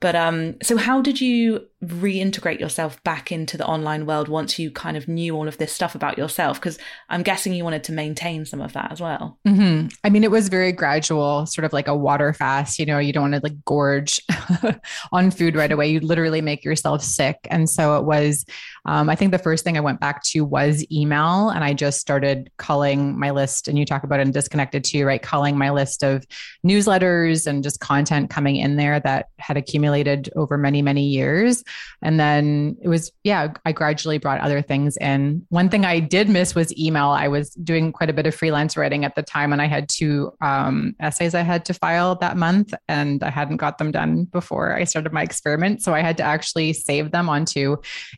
[0.00, 4.68] But um, so how did you reintegrate yourself back into the online world once you
[4.68, 6.58] kind of knew all of this stuff about yourself?
[6.58, 9.38] Because I'm guessing you wanted to maintain some of that as well.
[9.46, 9.88] Mm-hmm.
[10.02, 12.78] I mean, it was very gradual, sort of like a water fast.
[12.78, 14.20] You know, you don't want to like gorge
[15.12, 15.88] on food right away.
[15.88, 17.38] You literally make yourself sick.
[17.50, 18.44] And so it was.
[18.84, 22.00] Um, I think the first thing I went back to was email, and I just
[22.00, 23.68] started calling my list.
[23.68, 25.22] And you talk about it in disconnected too, right?
[25.22, 26.26] Calling my list of
[26.66, 31.62] newsletters and just content coming in there that had accumulated over many, many years.
[32.02, 35.46] And then it was, yeah, I gradually brought other things in.
[35.48, 37.08] One thing I did miss was email.
[37.08, 39.88] I was doing quite a bit of freelance writing at the time, and I had
[39.88, 44.24] two um, essays I had to file that month, and I hadn't got them done
[44.24, 45.82] before I started my experiment.
[45.82, 47.76] So I had to actually save them onto,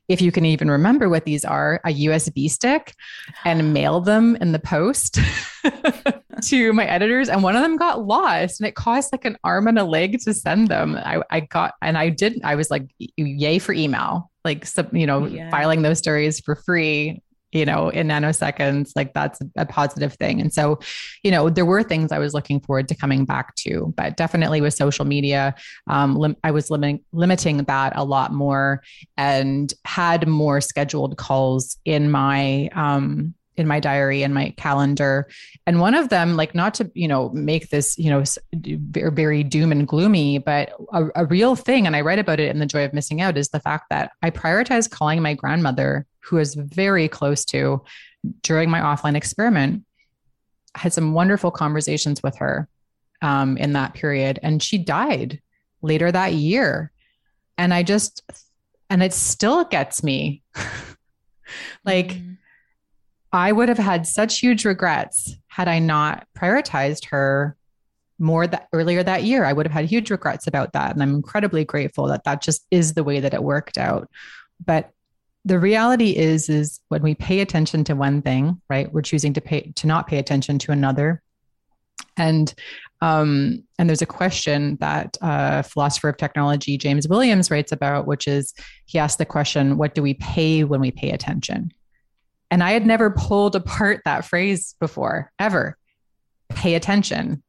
[0.09, 2.95] if you can even remember what these are, a USB stick
[3.45, 5.19] and mail them in the post.
[6.43, 9.67] to my editors and one of them got lost and it cost like an arm
[9.67, 10.97] and a leg to send them.
[10.97, 15.27] I, I got, and I did, I was like, yay for email, like, you know,
[15.27, 15.51] yeah.
[15.51, 17.21] filing those stories for free
[17.53, 20.41] you know, in nanoseconds, like that's a positive thing.
[20.41, 20.79] And so,
[21.23, 24.61] you know, there were things I was looking forward to coming back to, but definitely
[24.61, 25.55] with social media,
[25.89, 28.83] um, lim- I was limiting limiting that a lot more
[29.17, 35.29] and had more scheduled calls in my um, in my diary and my calendar.
[35.67, 39.71] And one of them like not to you know make this you know very doom
[39.71, 42.85] and gloomy but a, a, real thing and i write about it in the joy
[42.85, 47.09] of missing out is the fact that i prioritize calling my grandmother who is very
[47.09, 47.83] close to
[48.43, 49.85] during my offline experiment
[50.75, 52.69] I had some wonderful conversations with her
[53.23, 55.41] um, in that period and she died
[55.83, 56.93] later that year.
[57.59, 58.23] And i just
[58.89, 60.43] and it still gets me.
[61.85, 62.31] Like mm-hmm
[63.33, 67.57] I would have had such huge regrets had I not prioritized her
[68.19, 69.45] more that earlier that year.
[69.45, 70.93] I would have had huge regrets about that.
[70.93, 74.11] And I'm incredibly grateful that that just is the way that it worked out.
[74.65, 74.91] But
[75.45, 79.41] the reality is, is when we pay attention to one thing, right, we're choosing to
[79.41, 81.23] pay, to not pay attention to another.
[82.17, 82.53] And
[83.03, 88.29] um, and there's a question that uh, philosopher of technology James Williams writes about, which
[88.29, 88.53] is
[88.85, 91.73] he asked the question, "What do we pay when we pay attention?"
[92.51, 95.77] And I had never pulled apart that phrase before, ever.
[96.49, 97.43] Pay attention.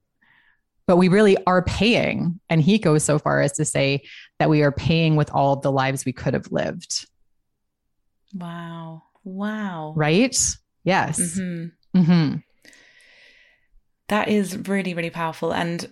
[0.86, 2.40] But we really are paying.
[2.50, 4.04] And he goes so far as to say
[4.40, 7.08] that we are paying with all of the lives we could have lived.
[8.34, 9.04] Wow.
[9.24, 9.94] Wow.
[9.96, 10.38] Right?
[10.84, 11.20] Yes.
[11.20, 12.00] Mm-hmm.
[12.00, 12.38] Mm-hmm.
[14.10, 15.54] That is really, really powerful.
[15.54, 15.90] And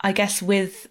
[0.00, 0.88] I guess with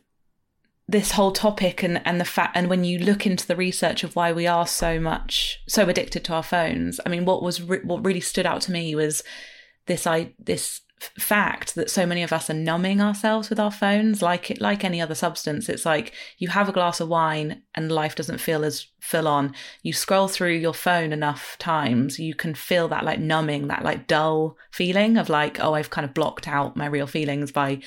[0.91, 4.15] this whole topic and and the fact and when you look into the research of
[4.15, 7.79] why we are so much so addicted to our phones i mean what was re-
[7.83, 9.23] what really stood out to me was
[9.87, 10.81] this i this
[11.17, 14.21] fact that so many of us are numbing ourselves with our phones.
[14.21, 17.91] Like it like any other substance it's like you have a glass of wine and
[17.91, 19.55] life doesn't feel as full on.
[19.83, 24.07] You scroll through your phone enough times you can feel that like numbing that like
[24.07, 27.79] dull feeling of like oh i've kind of blocked out my real feelings by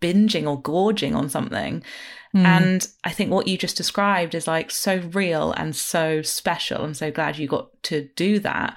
[0.00, 1.82] binging or gorging on something
[2.36, 2.44] Mm.
[2.44, 6.84] And I think what you just described is like so real and so special.
[6.84, 8.76] I'm so glad you got to do that.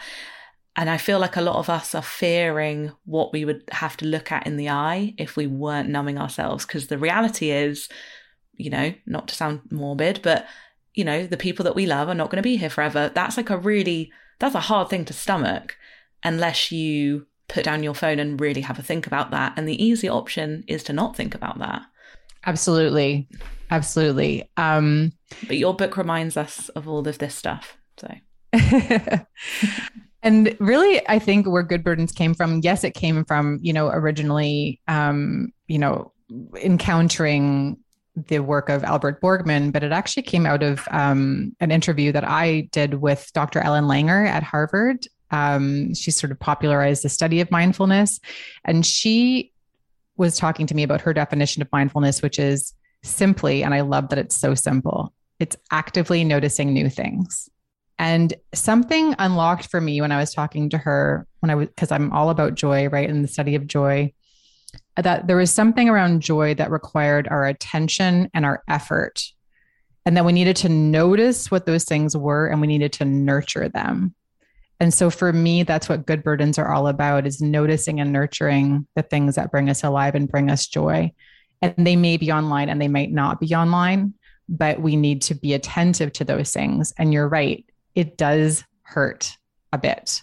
[0.78, 4.06] And I feel like a lot of us are fearing what we would have to
[4.06, 6.66] look at in the eye if we weren't numbing ourselves.
[6.66, 7.90] Because the reality is,
[8.56, 10.46] you know, not to sound morbid, but,
[10.94, 13.12] you know, the people that we love are not going to be here forever.
[13.14, 15.76] That's like a really, that's a hard thing to stomach
[16.24, 19.54] unless you put down your phone and really have a think about that.
[19.58, 21.82] And the easy option is to not think about that.
[22.46, 23.28] Absolutely.
[23.72, 24.50] Absolutely.
[24.56, 25.12] Um,
[25.48, 27.78] but your book reminds us of all of this stuff.
[27.98, 28.14] So.
[30.24, 33.90] and really, I think where Good Burdens came from, yes, it came from, you know,
[33.90, 36.14] originally, um, you know,
[36.62, 37.78] encountering
[38.28, 42.28] the work of Albert Borgmann, but it actually came out of um, an interview that
[42.28, 43.60] I did with Dr.
[43.60, 45.06] Ellen Langer at Harvard.
[45.32, 48.20] Um, she sort of popularized the study of mindfulness.
[48.66, 49.52] And she
[50.18, 54.10] was talking to me about her definition of mindfulness, which is simply, and I love
[54.10, 57.50] that it's so simple, it's actively noticing new things.
[57.98, 61.92] And something unlocked for me when I was talking to her, when I was, because
[61.92, 63.10] I'm all about joy, right?
[63.10, 64.14] In the study of joy,
[64.96, 69.24] that there was something around joy that required our attention and our effort.
[70.06, 73.70] And that we needed to notice what those things were and we needed to nurture
[73.70, 74.16] them.
[74.80, 78.88] And so for me, that's what good burdens are all about is noticing and nurturing
[78.96, 81.12] the things that bring us alive and bring us joy.
[81.62, 84.14] And they may be online and they might not be online,
[84.48, 86.94] but we need to be attentive to those things.
[86.98, 87.66] And you're right,
[87.96, 89.36] it does hurt
[89.74, 90.22] a bit.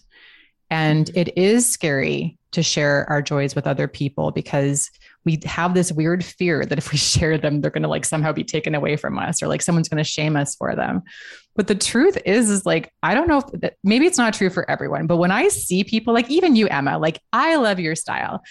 [0.70, 1.18] And mm-hmm.
[1.18, 4.90] it is scary to share our joys with other people because
[5.26, 8.32] we have this weird fear that if we share them, they're going to like somehow
[8.32, 11.02] be taken away from us or like someone's going to shame us for them.
[11.56, 14.70] But the truth is, is like, I don't know if maybe it's not true for
[14.70, 18.42] everyone, but when I see people like even you, Emma, like, I love your style.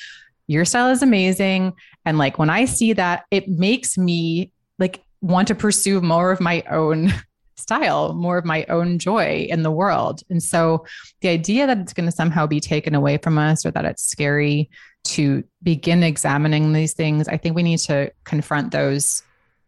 [0.47, 1.73] Your style is amazing.
[2.03, 6.39] And like when I see that, it makes me like want to pursue more of
[6.39, 7.13] my own
[7.57, 10.21] style, more of my own joy in the world.
[10.29, 10.85] And so
[11.21, 14.03] the idea that it's going to somehow be taken away from us or that it's
[14.03, 14.69] scary
[15.05, 19.23] to begin examining these things, I think we need to confront those,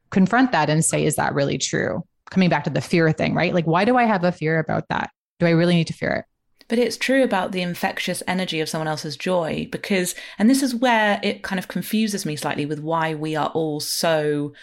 [0.10, 2.04] confront that and say, is that really true?
[2.30, 3.54] Coming back to the fear thing, right?
[3.54, 5.12] Like, why do I have a fear about that?
[5.40, 6.26] Do I really need to fear it?
[6.68, 10.76] But it's true about the infectious energy of someone else's joy because, and this is
[10.76, 14.54] where it kind of confuses me slightly with why we are all so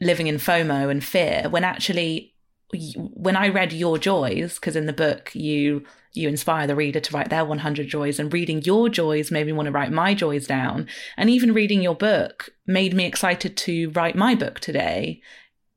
[0.00, 2.34] living in FOMO and fear when actually
[2.72, 7.14] when I read your joys, because in the book you you inspire the reader to
[7.14, 10.46] write their 100 joys, and reading your joys made me want to write my joys
[10.46, 15.20] down, and even reading your book made me excited to write my book today.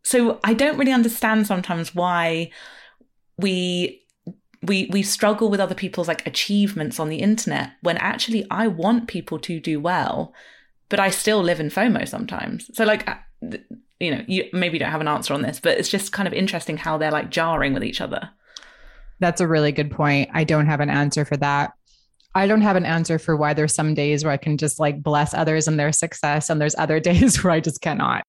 [0.03, 2.51] So I don't really understand sometimes why
[3.37, 4.01] we
[4.61, 9.07] we we struggle with other people's like achievements on the internet when actually I want
[9.07, 10.33] people to do well,
[10.89, 12.69] but I still live in FOMO sometimes.
[12.75, 13.17] So like uh,
[13.99, 16.33] you know, you maybe don't have an answer on this, but it's just kind of
[16.33, 18.29] interesting how they're like jarring with each other.
[19.23, 20.29] That's a really good point.
[20.33, 21.71] I don't have an answer for that.
[22.35, 25.01] I don't have an answer for why there's some days where I can just like
[25.01, 28.23] bless others and their success, and there's other days where I just cannot.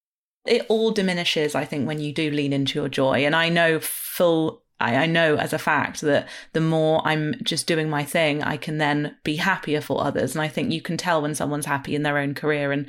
[0.47, 3.25] It all diminishes, I think, when you do lean into your joy.
[3.27, 7.89] And I know full I, know as a fact that the more I'm just doing
[7.89, 10.35] my thing, I can then be happier for others.
[10.35, 12.87] And I think you can tell when someone's happy in their own career and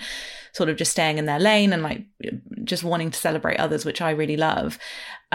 [0.51, 2.05] sort of just staying in their lane and like
[2.63, 4.77] just wanting to celebrate others, which I really love.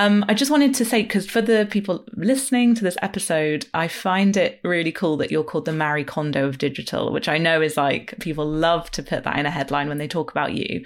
[0.00, 3.86] Um, I just wanted to say, because for the people listening to this episode, I
[3.86, 7.60] find it really cool that you're called the Marie Kondo of digital, which I know
[7.60, 10.82] is like people love to put that in a headline when they talk about you.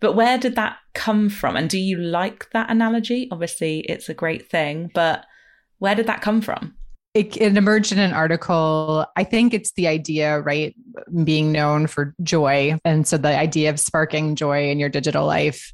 [0.00, 1.54] But where did that come from?
[1.54, 3.28] And do you like that analogy?
[3.30, 5.26] Obviously, it's a great thing, but
[5.78, 6.74] where did that come from?
[7.14, 9.06] It, it, emerged in an article.
[9.14, 10.74] I think it's the idea, right?
[11.24, 12.78] being known for joy.
[12.84, 15.72] And so the idea of sparking joy in your digital life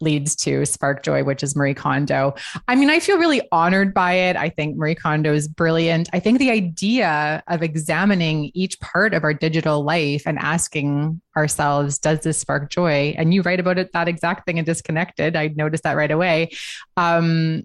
[0.00, 2.34] leads to Spark Joy, which is Marie Kondo.
[2.68, 4.36] I mean, I feel really honored by it.
[4.36, 6.08] I think Marie Kondo is brilliant.
[6.12, 11.98] I think the idea of examining each part of our digital life and asking ourselves,
[11.98, 13.14] does this spark joy?
[13.16, 15.36] And you write about it, that exact thing in Disconnected.
[15.36, 16.50] I noticed that right away.
[16.96, 17.64] Um,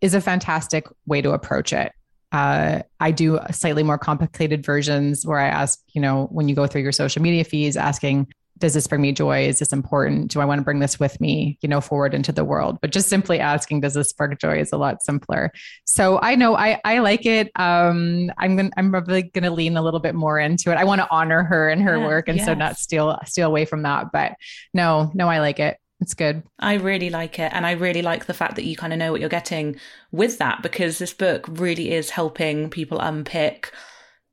[0.00, 1.92] is a fantastic way to approach it.
[2.32, 6.66] Uh, I do slightly more complicated versions where I ask, you know, when you go
[6.66, 8.32] through your social media feeds, asking,
[8.62, 9.48] does this bring me joy?
[9.48, 10.30] Is this important?
[10.30, 12.78] Do I want to bring this with me, you know, forward into the world?
[12.80, 15.52] But just simply asking, does this spark joy is a lot simpler.
[15.84, 17.50] So I know I, I like it.
[17.56, 20.76] Um, I'm going to I'm probably going to lean a little bit more into it.
[20.76, 22.28] I want to honor her and her yeah, work.
[22.28, 22.46] And yes.
[22.46, 24.36] so not steal, steal away from that, but
[24.72, 25.76] no, no, I like it.
[26.00, 26.44] It's good.
[26.60, 27.52] I really like it.
[27.52, 29.74] And I really like the fact that you kind of know what you're getting
[30.12, 33.72] with that because this book really is helping people unpick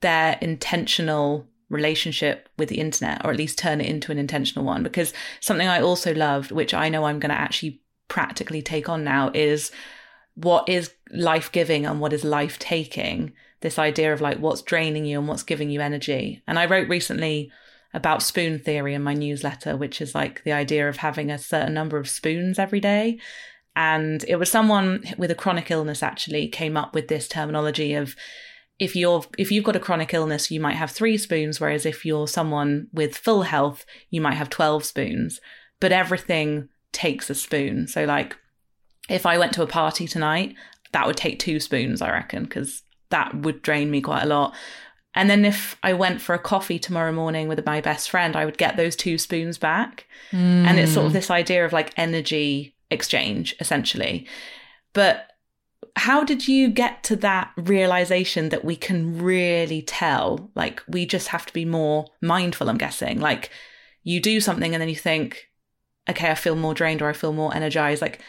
[0.02, 4.84] their intentional relationship with the internet, or at least turn it into an intentional one.
[4.84, 9.04] Because something I also loved, which I know I'm going to actually practically take on
[9.04, 9.72] now, is
[10.36, 13.34] what is life giving and what is life taking.
[13.62, 16.42] This idea of like what's draining you and what's giving you energy.
[16.48, 17.52] And I wrote recently
[17.94, 21.74] about spoon theory in my newsletter, which is like the idea of having a certain
[21.74, 23.20] number of spoons every day.
[23.76, 28.16] And it was someone with a chronic illness actually came up with this terminology of
[28.80, 32.06] if you're if you've got a chronic illness you might have 3 spoons whereas if
[32.06, 35.40] you're someone with full health you might have 12 spoons.
[35.80, 37.88] But everything takes a spoon.
[37.88, 38.36] So like
[39.10, 40.56] if i went to a party tonight
[40.92, 44.56] that would take 2 spoons i reckon cuz that would drain me quite a lot.
[45.16, 48.46] And then if i went for a coffee tomorrow morning with my best friend i
[48.46, 50.06] would get those 2 spoons back.
[50.32, 50.66] Mm.
[50.68, 54.28] and it's sort of this idea of like energy exchange essentially.
[54.94, 55.29] But
[55.96, 60.52] how did you get to that realization that we can really tell?
[60.56, 63.20] Like, we just have to be more mindful, I'm guessing.
[63.20, 63.50] Like,
[64.04, 65.50] you do something and then you think,
[66.10, 68.02] okay, I feel more drained or I feel more energized.
[68.02, 68.20] Like,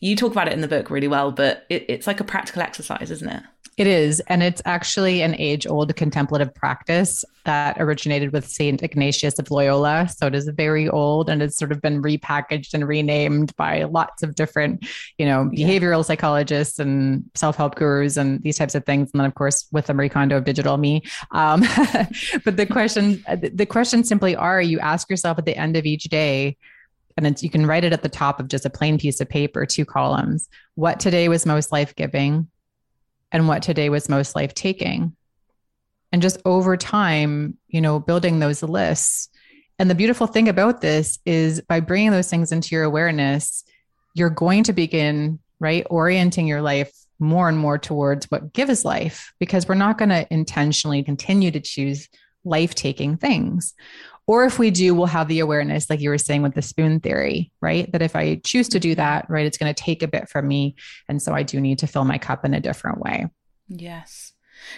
[0.00, 2.62] you talk about it in the book really well, but it, it's like a practical
[2.62, 3.42] exercise, isn't it?
[3.76, 4.20] It is.
[4.20, 8.82] And it's actually an age old contemplative practice that originated with St.
[8.82, 10.08] Ignatius of Loyola.
[10.08, 14.22] So it is very old and it's sort of been repackaged and renamed by lots
[14.22, 14.86] of different,
[15.18, 16.02] you know, behavioral yeah.
[16.02, 19.10] psychologists and self help gurus and these types of things.
[19.12, 21.02] And then, of course, with the Marie Kondo of digital me.
[21.32, 21.60] Um,
[22.44, 26.04] but the question, the questions simply are you ask yourself at the end of each
[26.04, 26.56] day,
[27.18, 29.28] and it's, you can write it at the top of just a plain piece of
[29.28, 30.48] paper, two columns.
[30.76, 32.48] What today was most life giving?
[33.32, 35.14] And what today was most life taking.
[36.12, 39.28] And just over time, you know, building those lists.
[39.78, 43.64] And the beautiful thing about this is by bringing those things into your awareness,
[44.14, 49.32] you're going to begin, right, orienting your life more and more towards what gives life
[49.38, 52.08] because we're not going to intentionally continue to choose
[52.44, 53.74] life taking things.
[54.26, 56.98] Or if we do, we'll have the awareness, like you were saying with the spoon
[56.98, 57.90] theory, right?
[57.92, 60.48] That if I choose to do that, right, it's going to take a bit from
[60.48, 60.74] me.
[61.08, 63.26] And so I do need to fill my cup in a different way.
[63.68, 64.32] Yes.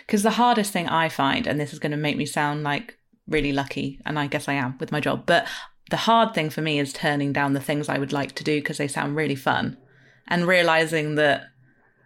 [0.07, 2.99] Because the hardest thing I find, and this is going to make me sound like
[3.26, 5.46] really lucky, and I guess I am with my job, but
[5.90, 8.61] the hard thing for me is turning down the things I would like to do
[8.61, 9.78] because they sound really fun
[10.26, 11.44] and realizing that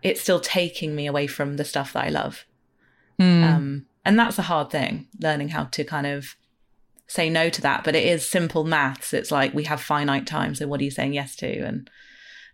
[0.03, 2.45] it's still taking me away from the stuff that I love.
[3.21, 3.43] Mm.
[3.43, 6.37] Um, and that's a hard thing, learning how to kind of
[7.13, 7.85] say no to that.
[7.85, 9.13] But it is simple maths.
[9.13, 10.55] It's like we have finite time.
[10.55, 11.61] So what are you saying yes to?
[11.61, 11.91] And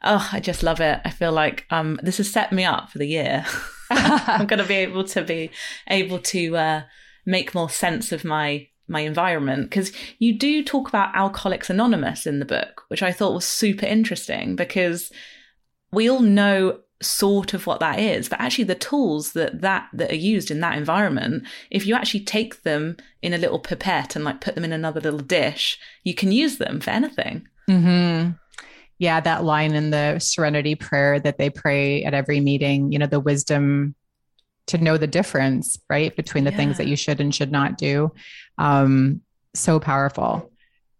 [0.03, 1.01] oh, I just love it.
[1.05, 3.45] I feel like um, this has set me up for the year.
[3.91, 5.51] I'm going to be able to be
[5.89, 6.83] able to uh,
[7.25, 12.39] make more sense of my my environment because you do talk about Alcoholics Anonymous in
[12.39, 15.13] the book, which I thought was super interesting because
[15.93, 20.11] we all know sort of what that is but actually the tools that that that
[20.11, 24.25] are used in that environment if you actually take them in a little pipette and
[24.25, 28.31] like put them in another little dish you can use them for anything mm-hmm.
[28.99, 33.07] yeah that line in the serenity prayer that they pray at every meeting you know
[33.07, 33.95] the wisdom
[34.67, 36.57] to know the difference right between the yeah.
[36.57, 38.13] things that you should and should not do
[38.59, 39.21] um
[39.55, 40.51] so powerful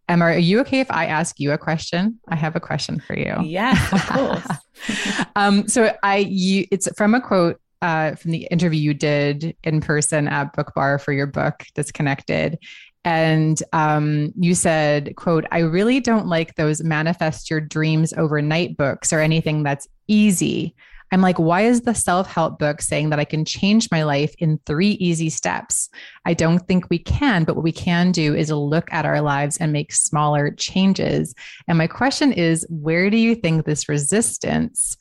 [0.09, 2.19] Emma, are you okay if I ask you a question?
[2.29, 3.37] I have a question for you.
[3.43, 5.29] Yes, of course.
[5.37, 9.81] um, so I, you, it's from a quote uh, from the interview you did in
[9.81, 12.59] person at Book Bar for your book, Disconnected.
[13.05, 19.13] And um, you said, quote, I really don't like those manifest your dreams overnight books
[19.13, 20.75] or anything that's easy.
[21.11, 24.35] I'm like, why is the self help book saying that I can change my life
[24.39, 25.89] in three easy steps?
[26.25, 29.57] I don't think we can, but what we can do is look at our lives
[29.57, 31.35] and make smaller changes.
[31.67, 34.97] And my question is, where do you think this resistance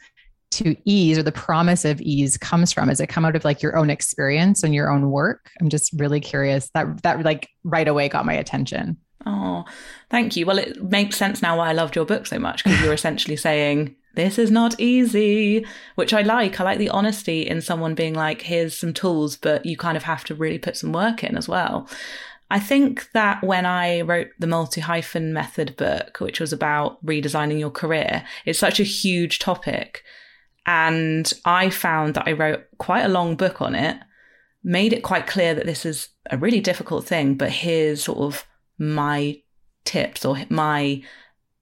[0.50, 2.88] to ease or the promise of ease comes from?
[2.88, 5.52] Does it come out of like your own experience and your own work?
[5.60, 6.70] I'm just really curious.
[6.74, 8.98] That that like right away got my attention.
[9.26, 9.66] Oh,
[10.10, 10.46] thank you.
[10.46, 13.36] Well, it makes sense now why I loved your book so much because you're essentially
[13.36, 15.66] saying this is not easy,
[15.96, 16.60] which I like.
[16.60, 20.04] I like the honesty in someone being like, here's some tools, but you kind of
[20.04, 21.88] have to really put some work in as well.
[22.50, 27.60] I think that when I wrote the multi hyphen method book, which was about redesigning
[27.60, 30.04] your career, it's such a huge topic.
[30.66, 33.98] And I found that I wrote quite a long book on it,
[34.64, 38.46] made it quite clear that this is a really difficult thing, but here's sort of
[38.80, 39.42] my
[39.86, 41.04] tips or my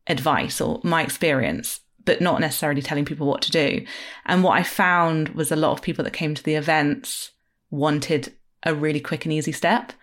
[0.08, 3.86] advice or my experience, but not necessarily telling people what to do.
[4.26, 7.32] And what I found was a lot of people that came to the events
[7.72, 8.34] wanted
[8.64, 9.93] a really quick and easy step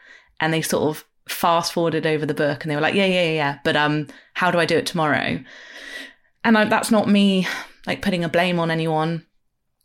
[0.40, 3.22] and they sort of fast forwarded over the book and they were like, yeah, yeah,
[3.22, 3.58] yeah, yeah.
[3.64, 5.40] But um, how do I do it tomorrow?
[6.44, 7.46] And I, that's not me
[7.86, 9.26] like putting a blame on anyone.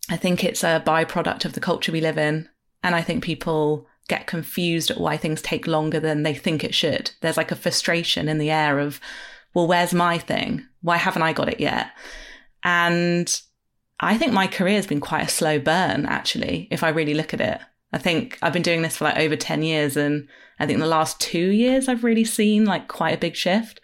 [0.10, 2.50] I think it's a byproduct of the culture we live in.
[2.84, 6.74] And I think people get confused at why things take longer than they think it
[6.74, 7.12] should.
[7.22, 9.02] There's like a frustration in the air of,
[9.54, 10.66] well, where's my thing?
[10.88, 11.92] Why haven't I got it yet?
[12.64, 13.30] And
[14.00, 17.34] I think my career has been quite a slow burn, actually, if I really look
[17.34, 17.60] at it.
[17.92, 20.30] I think I've been doing this for like over 10 years and
[20.60, 23.82] I think the last two years I've really seen like quite a big shift.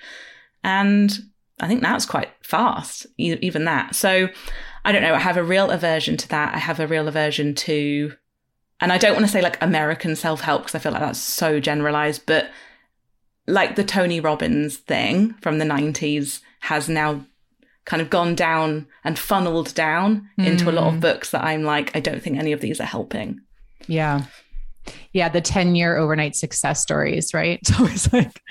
[0.64, 1.12] And
[1.60, 3.96] I think that's quite fast, even that.
[3.96, 4.30] So
[4.86, 5.14] I don't know.
[5.14, 6.56] I have a real aversion to that.
[6.56, 8.14] I have a real aversion to,
[8.80, 11.20] and I don't want to say like American self help because I feel like that's
[11.20, 12.50] so generalized, but
[13.46, 17.26] like the Tony Robbins thing from the 90s has now
[17.84, 20.46] kind of gone down and funneled down mm.
[20.46, 21.00] into a lot of hmm.
[21.02, 23.42] books that I'm like, I don't think any of these are helping.
[23.86, 24.24] Yeah.
[25.12, 27.60] Yeah, the 10 year overnight success stories, right?
[27.80, 28.42] It's like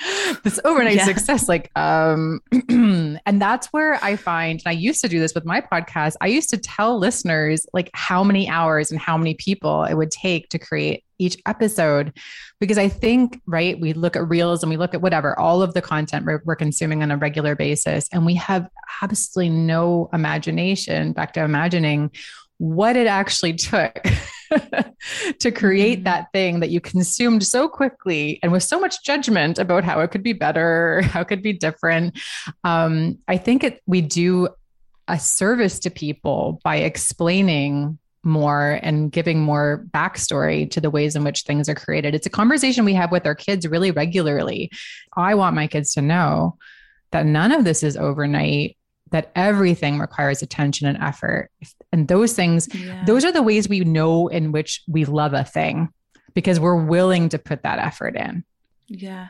[0.43, 1.07] this overnight yeah.
[1.07, 5.47] success, like, um, and that's where I find, and I used to do this with
[5.47, 6.17] my podcast.
[6.21, 10.11] I used to tell listeners like how many hours and how many people it would
[10.11, 12.13] take to create each episode
[12.61, 15.75] because I think, right, we look at reels and we look at whatever, all of
[15.75, 18.69] the content we're, we're, consuming on a regular basis, and we have
[19.03, 22.11] absolutely no imagination, back to imagining
[22.59, 24.01] what it actually took
[25.41, 26.05] to create mm-hmm.
[26.05, 30.11] that thing that you consumed so quickly and with so much judgment about how it
[30.11, 32.19] could be better, how it could be different.
[32.65, 34.49] Um, I think it, we do
[35.09, 41.25] a service to people by explaining more and giving more backstory to the ways in
[41.25, 42.15] which things are created.
[42.15, 44.71] It's a conversation we have with our kids really regularly.
[45.17, 46.57] I want my kids to know
[47.11, 48.77] that none of this is overnight
[49.11, 51.51] that everything requires attention and effort.
[51.93, 53.05] And those things, yeah.
[53.05, 55.91] those are the ways we know in which we love a thing
[56.35, 58.45] because we're willing to put that effort in.
[58.89, 59.29] Yeah.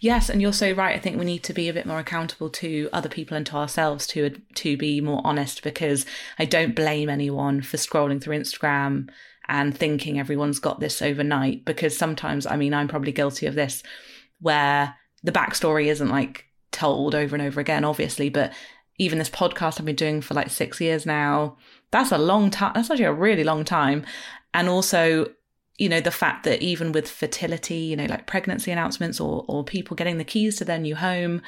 [0.00, 0.96] Yes, and you're so right.
[0.96, 3.56] I think we need to be a bit more accountable to other people and to
[3.56, 6.06] ourselves to to be more honest because
[6.38, 9.08] I don't blame anyone for scrolling through Instagram
[9.48, 13.82] and thinking everyone's got this overnight because sometimes I mean I'm probably guilty of this
[14.40, 18.52] where the backstory isn't like told over and over again obviously but
[18.98, 21.56] even this podcast I've been doing for like six years now.
[21.90, 22.72] That's a long time.
[22.74, 24.04] That's actually a really long time.
[24.52, 25.26] And also,
[25.78, 29.64] you know, the fact that even with fertility, you know, like pregnancy announcements or, or
[29.64, 31.40] people getting the keys to their new home,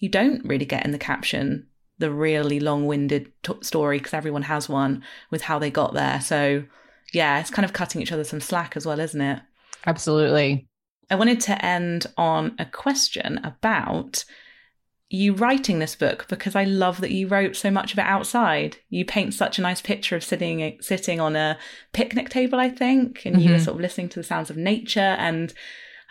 [0.00, 1.66] you don't really get in the caption
[1.98, 6.20] the really long winded t- story because everyone has one with how they got there.
[6.20, 6.64] So,
[7.12, 9.40] yeah, it's kind of cutting each other some slack as well, isn't it?
[9.86, 10.66] Absolutely.
[11.10, 14.24] I wanted to end on a question about
[15.14, 18.78] you writing this book because I love that you wrote so much of it outside.
[18.90, 21.58] You paint such a nice picture of sitting sitting on a
[21.92, 23.44] picnic table, I think, and mm-hmm.
[23.44, 25.52] you were sort of listening to the sounds of nature and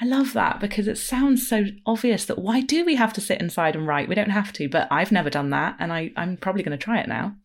[0.02, 3.40] I love that because it sounds so obvious that why do we have to sit
[3.40, 4.10] inside and write?
[4.10, 6.84] We don't have to, but I've never done that and I, I'm probably going to
[6.84, 7.36] try it now.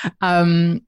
[0.20, 0.80] um,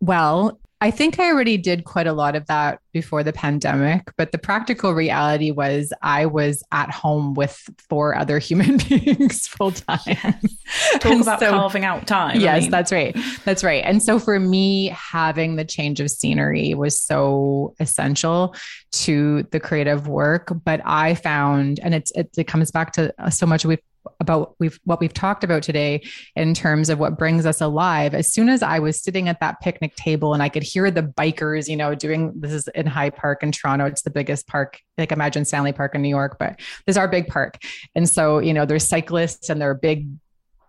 [0.00, 4.32] well, I think I already did quite a lot of that before the pandemic, but
[4.32, 9.98] the practical reality was I was at home with four other human beings full time.
[10.06, 10.44] Yes.
[10.94, 12.40] Talk and about so, carving out time.
[12.40, 12.70] Yes, I mean.
[12.70, 13.16] that's right.
[13.44, 13.82] That's right.
[13.84, 18.54] And so for me, having the change of scenery was so essential
[18.92, 20.52] to the creative work.
[20.64, 23.78] But I found, and it's it, it comes back to so much we've
[24.20, 26.02] about we've what we've talked about today
[26.36, 28.14] in terms of what brings us alive.
[28.14, 31.02] As soon as i was sitting at that picnic table and i could hear the
[31.02, 33.86] bikers you know doing this is in high park in toronto.
[33.86, 37.28] It's the biggest park like imagine stanley park in new york but there's our big
[37.28, 37.58] park.
[37.94, 40.08] And so you know there's cyclists and they're big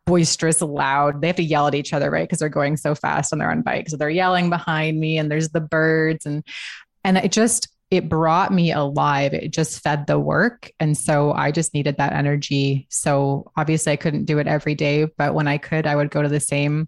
[0.05, 1.21] boisterous loud.
[1.21, 2.27] They have to yell at each other right?
[2.27, 3.91] Because they're going so fast and they're on bikes.
[3.91, 6.43] So they're yelling behind me and there's the birds and
[7.03, 9.33] and it just it brought me alive.
[9.33, 10.71] It just fed the work.
[10.79, 12.87] And so I just needed that energy.
[12.89, 16.21] So obviously I couldn't do it every day, but when I could, I would go
[16.21, 16.87] to the same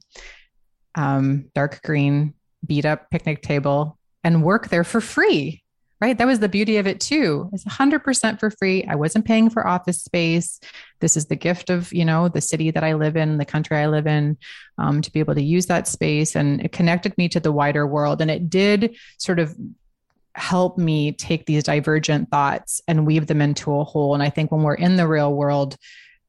[0.96, 2.34] um, dark green,
[2.66, 5.64] beat up picnic table and work there for free.
[6.00, 6.16] Right.
[6.16, 7.50] That was the beauty of it too.
[7.54, 8.86] It's 100% for free.
[8.88, 10.60] I wasn't paying for office space.
[11.00, 13.78] This is the gift of, you know, the city that I live in, the country
[13.78, 14.38] I live in,
[14.78, 16.36] um, to be able to use that space.
[16.36, 18.22] And it connected me to the wider world.
[18.22, 19.56] And it did sort of
[20.38, 24.14] help me take these divergent thoughts and weave them into a whole.
[24.14, 25.76] And I think when we're in the real world,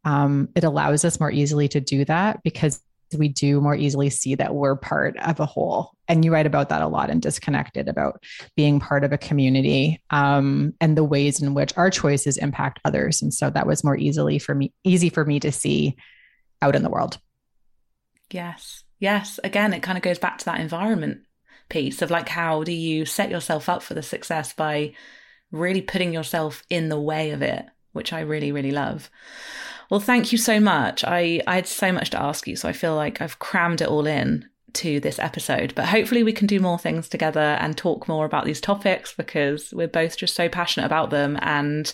[0.04, 2.80] um, it allows us more easily to do that because
[3.16, 5.92] we do more easily see that we're part of a whole.
[6.08, 8.22] And you write about that a lot in Disconnected about
[8.56, 13.22] being part of a community um, and the ways in which our choices impact others.
[13.22, 15.96] And so that was more easily for me, easy for me to see
[16.60, 17.18] out in the world.
[18.30, 18.84] Yes.
[19.00, 19.38] Yes.
[19.44, 21.20] Again, it kind of goes back to that environment
[21.68, 24.94] piece of like, how do you set yourself up for the success by
[25.50, 29.10] really putting yourself in the way of it, which I really, really love.
[29.90, 31.04] Well, thank you so much.
[31.04, 33.88] I, I had so much to ask you, so I feel like I've crammed it
[33.88, 35.74] all in to this episode.
[35.74, 39.72] But hopefully, we can do more things together and talk more about these topics because
[39.72, 41.38] we're both just so passionate about them.
[41.40, 41.90] And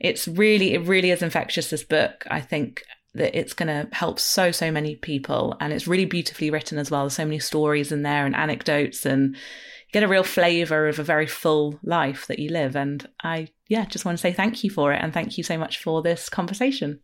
[0.00, 2.24] it's really, it really is infectious, this book.
[2.28, 2.82] I think
[3.14, 5.56] that it's going to help so, so many people.
[5.60, 7.02] And it's really beautifully written as well.
[7.02, 10.98] There's so many stories in there and anecdotes and you get a real flavor of
[10.98, 12.76] a very full life that you live.
[12.76, 15.00] And I, yeah, just want to say thank you for it.
[15.02, 17.00] And thank you so much for this conversation.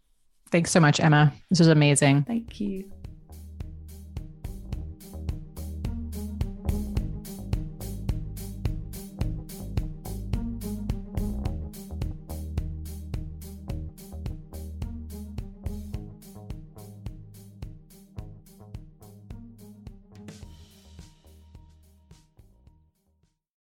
[0.51, 1.33] Thanks so much, Emma.
[1.51, 2.25] This was amazing.
[2.25, 2.94] Thank you.